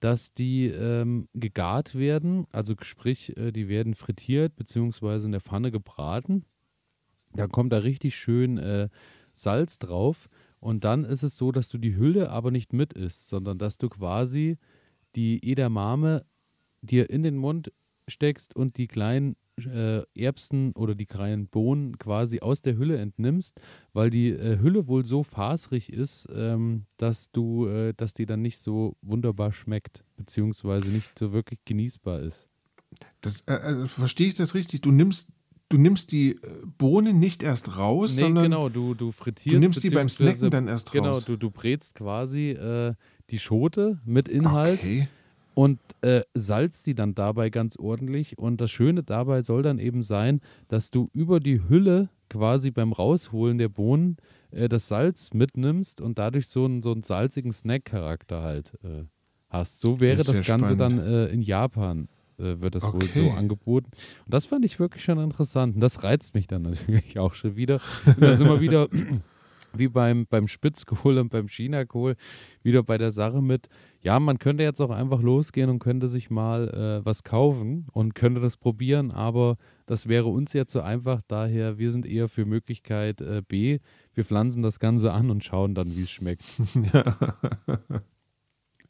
dass 0.00 0.32
die 0.32 0.66
ähm, 0.66 1.28
gegart 1.34 1.96
werden, 1.96 2.46
also 2.52 2.74
sprich, 2.82 3.36
äh, 3.36 3.52
die 3.52 3.68
werden 3.68 3.94
frittiert 3.94 4.54
beziehungsweise 4.56 5.26
in 5.26 5.32
der 5.32 5.40
Pfanne 5.40 5.70
gebraten. 5.70 6.44
Da 7.34 7.46
kommt 7.46 7.72
da 7.72 7.78
richtig 7.78 8.16
schön 8.16 8.58
äh, 8.58 8.88
Salz 9.32 9.78
drauf 9.78 10.28
und 10.60 10.84
dann 10.84 11.04
ist 11.04 11.22
es 11.22 11.36
so, 11.36 11.52
dass 11.52 11.68
du 11.68 11.78
die 11.78 11.96
Hülle 11.96 12.30
aber 12.30 12.50
nicht 12.50 12.72
mit 12.72 12.92
isst, 12.92 13.28
sondern 13.28 13.58
dass 13.58 13.78
du 13.78 13.88
quasi 13.88 14.58
die 15.14 15.50
Edamame 15.50 16.24
dir 16.82 17.10
in 17.10 17.22
den 17.22 17.36
Mund 17.36 17.72
steckst 18.08 18.54
und 18.56 18.76
die 18.78 18.86
kleinen 18.86 19.36
äh, 19.66 20.02
Erbsen 20.14 20.72
oder 20.72 20.94
die 20.94 21.06
kleinen 21.06 21.48
Bohnen 21.48 21.98
quasi 21.98 22.40
aus 22.40 22.62
der 22.62 22.76
Hülle 22.76 22.98
entnimmst, 22.98 23.60
weil 23.92 24.10
die 24.10 24.28
äh, 24.28 24.58
Hülle 24.60 24.86
wohl 24.86 25.04
so 25.04 25.22
fasrig 25.22 25.92
ist, 25.92 26.28
ähm, 26.34 26.84
dass 26.96 27.30
du, 27.32 27.66
äh, 27.66 27.94
dass 27.94 28.14
die 28.14 28.26
dann 28.26 28.42
nicht 28.42 28.58
so 28.58 28.96
wunderbar 29.02 29.52
schmeckt, 29.52 30.04
beziehungsweise 30.16 30.90
nicht 30.90 31.18
so 31.18 31.32
wirklich 31.32 31.60
genießbar 31.64 32.20
ist. 32.20 32.48
Das 33.20 33.42
äh, 33.42 33.54
äh, 33.54 33.86
verstehe 33.86 34.28
ich 34.28 34.34
das 34.34 34.54
richtig? 34.54 34.80
Du 34.80 34.90
nimmst 34.90 35.28
du 35.68 35.78
nimmst 35.78 36.12
die 36.12 36.32
äh, 36.32 36.38
Bohnen 36.78 37.18
nicht 37.18 37.42
erst 37.42 37.76
raus, 37.76 38.14
nee, 38.14 38.22
sondern 38.22 38.44
genau, 38.44 38.68
du, 38.68 38.94
du 38.94 39.12
frittierst. 39.12 39.56
Du 39.56 39.60
nimmst 39.60 39.82
die 39.82 39.90
beim 39.90 40.08
Snacken 40.08 40.50
dann 40.50 40.68
erst 40.68 40.92
genau, 40.92 41.10
raus. 41.10 41.24
Genau, 41.24 41.36
du, 41.36 41.48
du 41.48 41.50
brätst 41.50 41.94
quasi 41.94 42.50
äh, 42.50 42.94
die 43.30 43.38
Schote 43.38 43.98
mit 44.04 44.28
Inhalt 44.28 44.80
okay. 44.80 45.08
und 45.54 45.78
äh, 46.02 46.22
salzt 46.34 46.86
die 46.86 46.94
dann 46.94 47.14
dabei 47.14 47.50
ganz 47.50 47.76
ordentlich. 47.76 48.38
Und 48.38 48.60
das 48.60 48.70
Schöne 48.70 49.02
dabei 49.02 49.42
soll 49.42 49.62
dann 49.62 49.78
eben 49.78 50.02
sein, 50.02 50.40
dass 50.68 50.90
du 50.90 51.10
über 51.12 51.40
die 51.40 51.68
Hülle 51.68 52.08
quasi 52.30 52.70
beim 52.70 52.92
Rausholen 52.92 53.58
der 53.58 53.68
Bohnen 53.68 54.16
äh, 54.50 54.68
das 54.68 54.88
Salz 54.88 55.32
mitnimmst 55.34 56.00
und 56.00 56.18
dadurch 56.18 56.48
so 56.48 56.64
einen, 56.64 56.82
so 56.82 56.92
einen 56.92 57.02
salzigen 57.02 57.52
Snack-Charakter 57.52 58.42
halt 58.42 58.72
äh, 58.82 59.04
hast. 59.48 59.80
So 59.80 60.00
wäre 60.00 60.16
das 60.16 60.26
Ganze 60.46 60.74
spannend. 60.74 60.80
dann 60.80 60.98
äh, 60.98 61.26
in 61.26 61.42
Japan 61.42 62.08
äh, 62.38 62.60
wird 62.60 62.74
das 62.74 62.84
okay. 62.84 63.00
wohl 63.00 63.08
so 63.08 63.30
angeboten. 63.30 63.90
Und 63.92 64.34
das 64.34 64.46
fand 64.46 64.64
ich 64.64 64.78
wirklich 64.78 65.02
schon 65.02 65.18
interessant. 65.18 65.74
Und 65.74 65.80
das 65.80 66.02
reizt 66.02 66.34
mich 66.34 66.46
dann 66.46 66.62
natürlich 66.62 67.18
auch 67.18 67.34
schon 67.34 67.56
wieder. 67.56 67.80
Und 68.06 68.22
da 68.22 68.34
sind 68.34 68.48
wir 68.48 68.60
wieder 68.60 68.88
wie 69.72 69.88
beim, 69.88 70.26
beim 70.26 70.48
Spitzkohl 70.48 71.18
und 71.18 71.30
beim 71.30 71.48
Chinakohl 71.48 72.16
wieder 72.62 72.82
bei 72.82 72.98
der 72.98 73.10
Sache 73.10 73.42
mit, 73.42 73.68
ja, 74.00 74.18
man 74.20 74.38
könnte 74.38 74.62
jetzt 74.62 74.80
auch 74.80 74.90
einfach 74.90 75.20
losgehen 75.20 75.70
und 75.70 75.78
könnte 75.78 76.08
sich 76.08 76.30
mal 76.30 76.68
äh, 76.68 77.04
was 77.04 77.22
kaufen 77.22 77.86
und 77.92 78.14
könnte 78.14 78.40
das 78.40 78.56
probieren, 78.56 79.10
aber 79.10 79.56
das 79.86 80.08
wäre 80.08 80.26
uns 80.26 80.52
jetzt 80.52 80.72
so 80.72 80.80
einfach, 80.80 81.22
daher 81.28 81.78
wir 81.78 81.90
sind 81.90 82.06
eher 82.06 82.28
für 82.28 82.44
Möglichkeit 82.44 83.20
äh, 83.20 83.42
B, 83.46 83.80
wir 84.14 84.24
pflanzen 84.24 84.62
das 84.62 84.78
Ganze 84.78 85.12
an 85.12 85.30
und 85.30 85.44
schauen 85.44 85.74
dann, 85.74 85.94
wie 85.94 86.02
es 86.02 86.10
schmeckt. 86.10 86.44
Ja. 86.92 87.16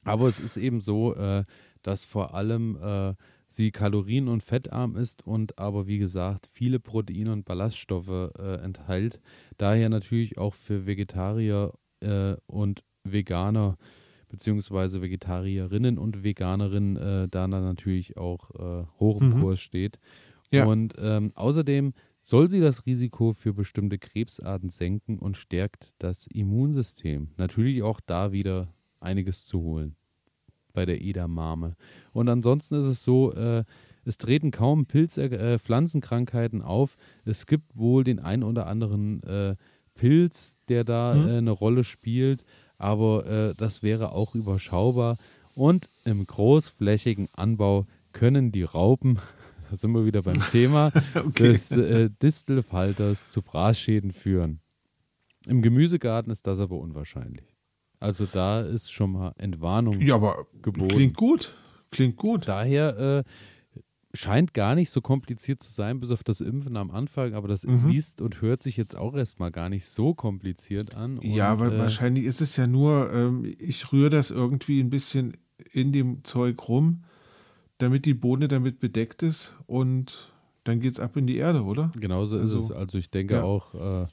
aber 0.04 0.28
es 0.28 0.38
ist 0.38 0.56
eben 0.56 0.80
so, 0.80 1.14
äh, 1.14 1.42
dass 1.82 2.04
vor 2.04 2.34
allem 2.34 2.76
äh, 2.80 3.14
sie 3.48 3.72
kalorien- 3.72 4.28
und 4.28 4.42
fettarm 4.42 4.94
ist 4.94 5.26
und 5.26 5.58
aber 5.58 5.86
wie 5.86 5.98
gesagt 5.98 6.46
viele 6.46 6.78
Proteine 6.78 7.32
und 7.32 7.44
Ballaststoffe 7.44 8.32
äh, 8.38 8.56
enthält. 8.62 9.20
Daher 9.56 9.88
natürlich 9.88 10.38
auch 10.38 10.54
für 10.54 10.86
Vegetarier 10.86 11.72
äh, 12.00 12.36
und 12.46 12.84
Veganer 13.04 13.76
beziehungsweise 14.28 15.00
Vegetarierinnen 15.00 15.98
und 15.98 16.22
Veganerinnen 16.22 16.96
äh, 16.96 17.28
da 17.28 17.48
natürlich 17.48 18.18
auch 18.18 18.50
äh, 18.50 18.86
hoch 19.00 19.22
im 19.22 19.30
mhm. 19.30 19.40
Kurs 19.40 19.60
steht. 19.60 19.98
Ja. 20.52 20.66
Und 20.66 20.94
ähm, 20.98 21.32
außerdem 21.34 21.94
soll 22.20 22.50
sie 22.50 22.60
das 22.60 22.84
Risiko 22.84 23.32
für 23.32 23.54
bestimmte 23.54 23.98
Krebsarten 23.98 24.68
senken 24.68 25.18
und 25.18 25.38
stärkt 25.38 25.94
das 25.98 26.26
Immunsystem. 26.26 27.30
Natürlich 27.38 27.82
auch 27.82 28.00
da 28.04 28.32
wieder 28.32 28.68
einiges 29.00 29.46
zu 29.46 29.60
holen 29.60 29.96
bei 30.78 30.86
der 30.86 31.02
Edamame. 31.02 31.74
Und 32.12 32.28
ansonsten 32.28 32.76
ist 32.76 32.86
es 32.86 33.02
so, 33.02 33.32
äh, 33.32 33.64
es 34.04 34.16
treten 34.16 34.52
kaum 34.52 34.86
Pilz, 34.86 35.18
äh, 35.18 35.58
Pflanzenkrankheiten 35.58 36.62
auf. 36.62 36.96
Es 37.24 37.46
gibt 37.46 37.76
wohl 37.76 38.04
den 38.04 38.20
ein 38.20 38.44
oder 38.44 38.68
anderen 38.68 39.20
äh, 39.24 39.56
Pilz, 39.96 40.56
der 40.68 40.84
da 40.84 41.16
mhm. 41.16 41.28
Äh, 41.28 41.36
eine 41.38 41.50
Rolle 41.50 41.82
spielt, 41.82 42.44
aber 42.76 43.26
äh, 43.26 43.54
das 43.56 43.82
wäre 43.82 44.12
auch 44.12 44.36
überschaubar. 44.36 45.16
Und 45.56 45.88
im 46.04 46.24
großflächigen 46.24 47.26
Anbau 47.32 47.86
können 48.12 48.52
die 48.52 48.62
Raupen, 48.62 49.18
da 49.70 49.74
sind 49.74 49.90
wir 49.90 50.06
wieder 50.06 50.22
beim 50.22 50.40
Thema, 50.52 50.92
okay. 51.16 51.48
des 51.48 51.72
äh, 51.72 52.08
Distelfalters 52.22 53.30
zu 53.30 53.40
Fraßschäden 53.40 54.12
führen. 54.12 54.60
Im 55.44 55.60
Gemüsegarten 55.60 56.30
ist 56.30 56.46
das 56.46 56.60
aber 56.60 56.76
unwahrscheinlich. 56.76 57.47
Also 58.00 58.26
da 58.26 58.60
ist 58.60 58.92
schon 58.92 59.12
mal 59.12 59.34
Entwarnung 59.38 60.00
ja, 60.00 60.14
aber 60.14 60.46
geboten. 60.62 60.88
Klingt 60.88 61.16
gut. 61.16 61.54
Klingt 61.90 62.16
gut. 62.16 62.46
Daher 62.46 62.98
äh, 62.98 63.24
scheint 64.14 64.54
gar 64.54 64.74
nicht 64.74 64.90
so 64.90 65.00
kompliziert 65.00 65.62
zu 65.62 65.72
sein, 65.72 66.00
bis 66.00 66.10
auf 66.10 66.22
das 66.22 66.40
Impfen 66.40 66.76
am 66.76 66.90
Anfang, 66.90 67.34
aber 67.34 67.48
das 67.48 67.64
mhm. 67.64 67.88
liest 67.88 68.20
und 68.20 68.40
hört 68.40 68.62
sich 68.62 68.76
jetzt 68.76 68.96
auch 68.96 69.14
erstmal 69.14 69.50
gar 69.50 69.68
nicht 69.68 69.86
so 69.86 70.14
kompliziert 70.14 70.94
an. 70.94 71.18
Und, 71.18 71.24
ja, 71.24 71.58
weil 71.58 71.72
äh, 71.72 71.78
wahrscheinlich 71.78 72.24
ist 72.24 72.40
es 72.40 72.56
ja 72.56 72.66
nur, 72.66 73.12
ähm, 73.12 73.52
ich 73.58 73.92
rühre 73.92 74.10
das 74.10 74.30
irgendwie 74.30 74.80
ein 74.80 74.90
bisschen 74.90 75.36
in 75.72 75.92
dem 75.92 76.24
Zeug 76.24 76.68
rum, 76.68 77.04
damit 77.78 78.06
die 78.06 78.14
Bohne 78.14 78.48
damit 78.48 78.80
bedeckt 78.80 79.22
ist 79.22 79.56
und 79.66 80.32
dann 80.64 80.80
geht 80.80 80.92
es 80.92 81.00
ab 81.00 81.16
in 81.16 81.26
die 81.26 81.36
Erde, 81.36 81.62
oder? 81.64 81.92
Genauso 81.98 82.38
also, 82.38 82.58
ist 82.58 82.64
es. 82.66 82.72
Also 82.72 82.98
ich 82.98 83.10
denke 83.10 83.34
ja. 83.34 83.42
auch, 83.42 83.74
äh, 83.74 84.06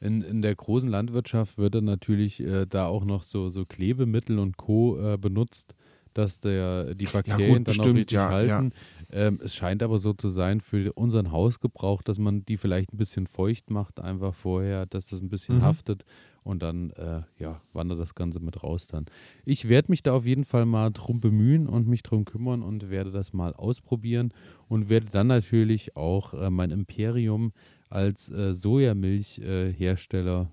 in, 0.00 0.22
in 0.22 0.42
der 0.42 0.54
großen 0.54 0.88
Landwirtschaft 0.88 1.58
wird 1.58 1.74
dann 1.74 1.84
natürlich 1.84 2.40
äh, 2.40 2.66
da 2.66 2.86
auch 2.86 3.04
noch 3.04 3.22
so, 3.22 3.50
so 3.50 3.64
Klebemittel 3.64 4.38
und 4.38 4.56
Co. 4.56 4.98
Äh, 4.98 5.18
benutzt, 5.18 5.74
dass 6.14 6.40
der, 6.40 6.94
die 6.94 7.06
Bakterien 7.06 7.40
ja, 7.40 7.46
gut, 7.48 7.56
dann 7.56 7.64
bestimmt, 7.64 7.88
auch 7.88 7.94
richtig 7.94 8.16
ja, 8.16 8.30
halten. 8.30 8.72
Ja. 9.10 9.18
Ähm, 9.18 9.40
es 9.42 9.54
scheint 9.54 9.82
aber 9.82 9.98
so 9.98 10.12
zu 10.12 10.28
sein 10.28 10.60
für 10.60 10.92
unseren 10.94 11.30
Hausgebrauch, 11.30 12.02
dass 12.02 12.18
man 12.18 12.44
die 12.44 12.56
vielleicht 12.56 12.92
ein 12.92 12.96
bisschen 12.96 13.26
feucht 13.26 13.70
macht, 13.70 14.00
einfach 14.00 14.34
vorher, 14.34 14.86
dass 14.86 15.06
das 15.06 15.20
ein 15.20 15.28
bisschen 15.28 15.58
mhm. 15.58 15.62
haftet 15.62 16.04
und 16.42 16.62
dann 16.62 16.90
äh, 16.90 17.22
ja, 17.38 17.60
wandert 17.72 18.00
das 18.00 18.14
Ganze 18.14 18.40
mit 18.40 18.62
raus 18.62 18.86
dann. 18.86 19.06
Ich 19.44 19.68
werde 19.68 19.92
mich 19.92 20.02
da 20.02 20.12
auf 20.12 20.26
jeden 20.26 20.44
Fall 20.44 20.66
mal 20.66 20.90
drum 20.90 21.20
bemühen 21.20 21.66
und 21.66 21.86
mich 21.86 22.02
drum 22.02 22.24
kümmern 22.24 22.62
und 22.62 22.90
werde 22.90 23.12
das 23.12 23.32
mal 23.32 23.52
ausprobieren 23.52 24.32
und 24.66 24.88
werde 24.88 25.06
dann 25.12 25.26
natürlich 25.26 25.94
auch 25.94 26.34
äh, 26.34 26.50
mein 26.50 26.70
Imperium 26.70 27.52
als 27.90 28.30
äh, 28.30 28.52
Sojamilchhersteller 28.54 30.50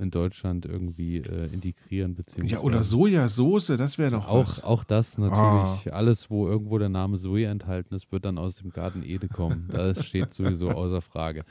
in 0.00 0.10
Deutschland 0.10 0.64
irgendwie 0.64 1.18
äh, 1.18 1.52
integrieren. 1.52 2.14
Beziehungsweise 2.14 2.54
ja, 2.54 2.60
oder 2.62 2.82
Sojasauce, 2.82 3.66
das 3.76 3.98
wäre 3.98 4.12
doch 4.12 4.26
auch, 4.26 4.42
was. 4.42 4.64
Auch 4.64 4.82
das 4.82 5.18
natürlich. 5.18 5.38
Ah. 5.38 5.90
Alles, 5.92 6.30
wo 6.30 6.48
irgendwo 6.48 6.78
der 6.78 6.88
Name 6.88 7.18
Soja 7.18 7.50
enthalten 7.50 7.94
ist, 7.94 8.10
wird 8.10 8.24
dann 8.24 8.38
aus 8.38 8.56
dem 8.56 8.70
Garten 8.70 9.02
Ede 9.02 9.28
kommen. 9.28 9.68
Das 9.80 10.04
steht 10.06 10.34
sowieso 10.34 10.70
außer 10.70 11.00
Frage. 11.00 11.44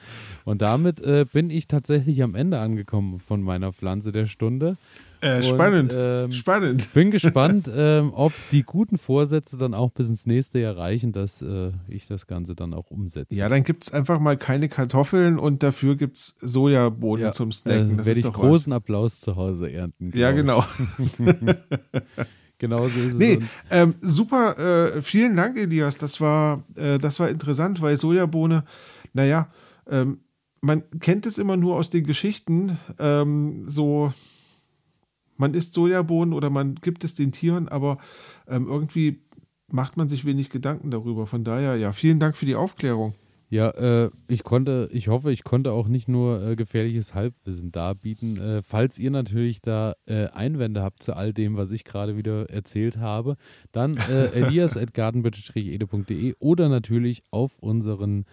Und 0.45 0.61
damit 0.61 1.01
äh, 1.01 1.25
bin 1.31 1.49
ich 1.49 1.67
tatsächlich 1.67 2.21
am 2.23 2.35
Ende 2.35 2.59
angekommen 2.59 3.19
von 3.19 3.41
meiner 3.41 3.73
Pflanze 3.73 4.11
der 4.11 4.25
Stunde. 4.25 4.77
Äh, 5.21 5.41
spannend, 5.43 5.93
und, 5.93 5.99
ähm, 5.99 6.31
spannend. 6.31 6.93
Bin 6.93 7.11
gespannt, 7.11 7.69
ähm, 7.73 8.13
ob 8.13 8.31
die 8.51 8.63
guten 8.63 8.97
Vorsätze 8.97 9.57
dann 9.57 9.73
auch 9.73 9.91
bis 9.91 10.07
ins 10.07 10.25
nächste 10.25 10.59
Jahr 10.59 10.77
reichen, 10.77 11.11
dass 11.11 11.41
äh, 11.41 11.71
ich 11.89 12.07
das 12.07 12.25
Ganze 12.25 12.55
dann 12.55 12.73
auch 12.73 12.89
umsetze. 12.89 13.35
Ja, 13.35 13.49
dann 13.49 13.63
gibt 13.63 13.83
es 13.83 13.93
einfach 13.93 14.19
mal 14.19 14.37
keine 14.37 14.69
Kartoffeln 14.69 15.37
und 15.37 15.61
dafür 15.61 15.97
gibt 15.97 16.17
es 16.17 16.35
Sojabohnen 16.39 17.25
ja, 17.25 17.31
zum 17.33 17.51
Snacken. 17.51 17.99
Äh, 17.99 18.05
werde 18.05 18.19
ich 18.21 18.31
großen 18.31 18.71
was. 18.71 18.77
Applaus 18.77 19.19
zu 19.19 19.35
Hause 19.35 19.69
ernten. 19.69 20.11
Ja, 20.13 20.31
genau. 20.31 20.63
genau 22.57 22.79
so 22.79 22.85
ist 22.85 23.13
es. 23.13 23.13
Nee, 23.15 23.39
ähm, 23.71 23.95
super, 23.99 24.95
äh, 24.95 25.01
vielen 25.01 25.35
Dank, 25.35 25.57
Elias. 25.57 25.97
Das 25.97 26.21
war, 26.21 26.63
äh, 26.75 26.97
das 26.97 27.19
war 27.19 27.29
interessant, 27.29 27.81
weil 27.81 27.97
Sojabohne, 27.97 28.63
naja, 29.13 29.49
ähm, 29.89 30.19
man 30.61 30.83
kennt 30.99 31.25
es 31.25 31.37
immer 31.37 31.57
nur 31.57 31.75
aus 31.75 31.89
den 31.89 32.05
Geschichten, 32.05 32.77
ähm, 32.99 33.65
so 33.67 34.13
man 35.39 35.53
isst 35.53 35.73
Sojabohnen 35.73 36.33
oder 36.33 36.49
man 36.49 36.75
gibt 36.75 37.03
es 37.03 37.15
den 37.15 37.31
Tieren, 37.31 37.69
aber 37.69 37.97
ähm, 38.47 38.67
irgendwie 38.67 39.21
macht 39.71 39.97
man 39.97 40.09
sich 40.09 40.25
wenig 40.25 40.49
Gedanken 40.49 40.91
darüber. 40.91 41.27
Von 41.27 41.43
daher, 41.43 41.75
ja, 41.77 41.91
vielen 41.91 42.19
Dank 42.19 42.37
für 42.37 42.45
die 42.45 42.55
Aufklärung. 42.55 43.13
Ja, 43.51 43.71
äh, 43.71 44.11
ich 44.27 44.43
konnte, 44.43 44.89
ich 44.91 45.07
hoffe, 45.07 45.31
ich 45.31 45.43
konnte 45.43 45.71
auch 45.71 45.87
nicht 45.87 46.07
nur 46.07 46.43
äh, 46.43 46.55
gefährliches 46.55 47.15
Halbwissen 47.15 47.71
darbieten. 47.71 48.37
Äh, 48.37 48.61
falls 48.61 48.99
ihr 48.99 49.09
natürlich 49.09 49.63
da 49.63 49.95
äh, 50.05 50.27
Einwände 50.27 50.83
habt 50.83 51.01
zu 51.01 51.15
all 51.15 51.33
dem, 51.33 51.57
was 51.57 51.71
ich 51.71 51.83
gerade 51.83 52.15
wieder 52.15 52.47
erzählt 52.51 52.97
habe, 52.97 53.37
dann 53.71 53.97
äh, 53.97 54.25
elias.gartenbütte-ede.de 54.33 56.35
oder 56.37 56.69
natürlich 56.69 57.23
auf 57.31 57.57
unseren 57.57 58.25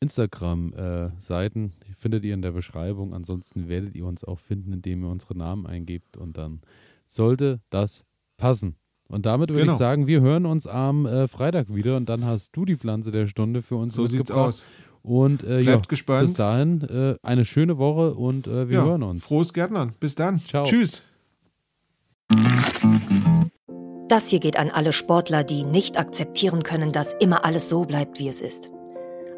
Instagram-Seiten 0.00 1.66
äh, 1.66 1.94
findet 1.96 2.24
ihr 2.24 2.34
in 2.34 2.42
der 2.42 2.52
Beschreibung. 2.52 3.14
Ansonsten 3.14 3.68
werdet 3.68 3.94
ihr 3.94 4.06
uns 4.06 4.24
auch 4.24 4.38
finden, 4.38 4.72
indem 4.72 5.04
ihr 5.04 5.10
unsere 5.10 5.36
Namen 5.36 5.66
eingebt 5.66 6.16
und 6.16 6.36
dann 6.36 6.60
sollte 7.06 7.60
das 7.70 8.04
passen. 8.36 8.76
Und 9.08 9.26
damit 9.26 9.50
würde 9.50 9.62
genau. 9.62 9.72
ich 9.72 9.78
sagen, 9.78 10.06
wir 10.06 10.20
hören 10.20 10.46
uns 10.46 10.66
am 10.66 11.04
äh, 11.04 11.26
Freitag 11.28 11.74
wieder 11.74 11.96
und 11.96 12.08
dann 12.08 12.24
hast 12.24 12.56
du 12.56 12.64
die 12.64 12.76
Pflanze 12.76 13.10
der 13.10 13.26
Stunde 13.26 13.60
für 13.60 13.76
uns 13.76 13.94
So 13.94 14.06
sieht's 14.06 14.30
aus. 14.30 14.66
Und 15.02 15.42
äh, 15.42 15.62
Bleibt 15.62 15.86
ja, 15.86 15.88
gespannt. 15.88 16.26
bis 16.26 16.34
dahin 16.34 16.82
äh, 16.82 17.16
eine 17.22 17.44
schöne 17.44 17.78
Woche 17.78 18.14
und 18.14 18.46
äh, 18.46 18.68
wir 18.68 18.78
ja, 18.78 18.84
hören 18.84 19.02
uns. 19.02 19.24
Frohes 19.24 19.52
Gärtnern. 19.52 19.94
Bis 19.98 20.14
dann. 20.14 20.40
Ciao. 20.40 20.64
Tschüss. 20.64 21.06
Das 24.08 24.28
hier 24.28 24.40
geht 24.40 24.56
an 24.56 24.70
alle 24.70 24.92
Sportler, 24.92 25.42
die 25.42 25.64
nicht 25.64 25.98
akzeptieren 25.98 26.62
können, 26.62 26.92
dass 26.92 27.14
immer 27.14 27.44
alles 27.44 27.68
so 27.68 27.84
bleibt, 27.84 28.18
wie 28.18 28.28
es 28.28 28.40
ist. 28.40 28.70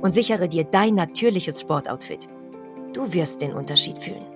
und 0.00 0.12
sichere 0.12 0.48
dir 0.48 0.64
dein 0.64 0.94
natürliches 0.94 1.60
Sportoutfit. 1.60 2.28
Du 2.92 3.12
wirst 3.12 3.40
den 3.40 3.52
Unterschied 3.52 3.98
fühlen. 3.98 4.29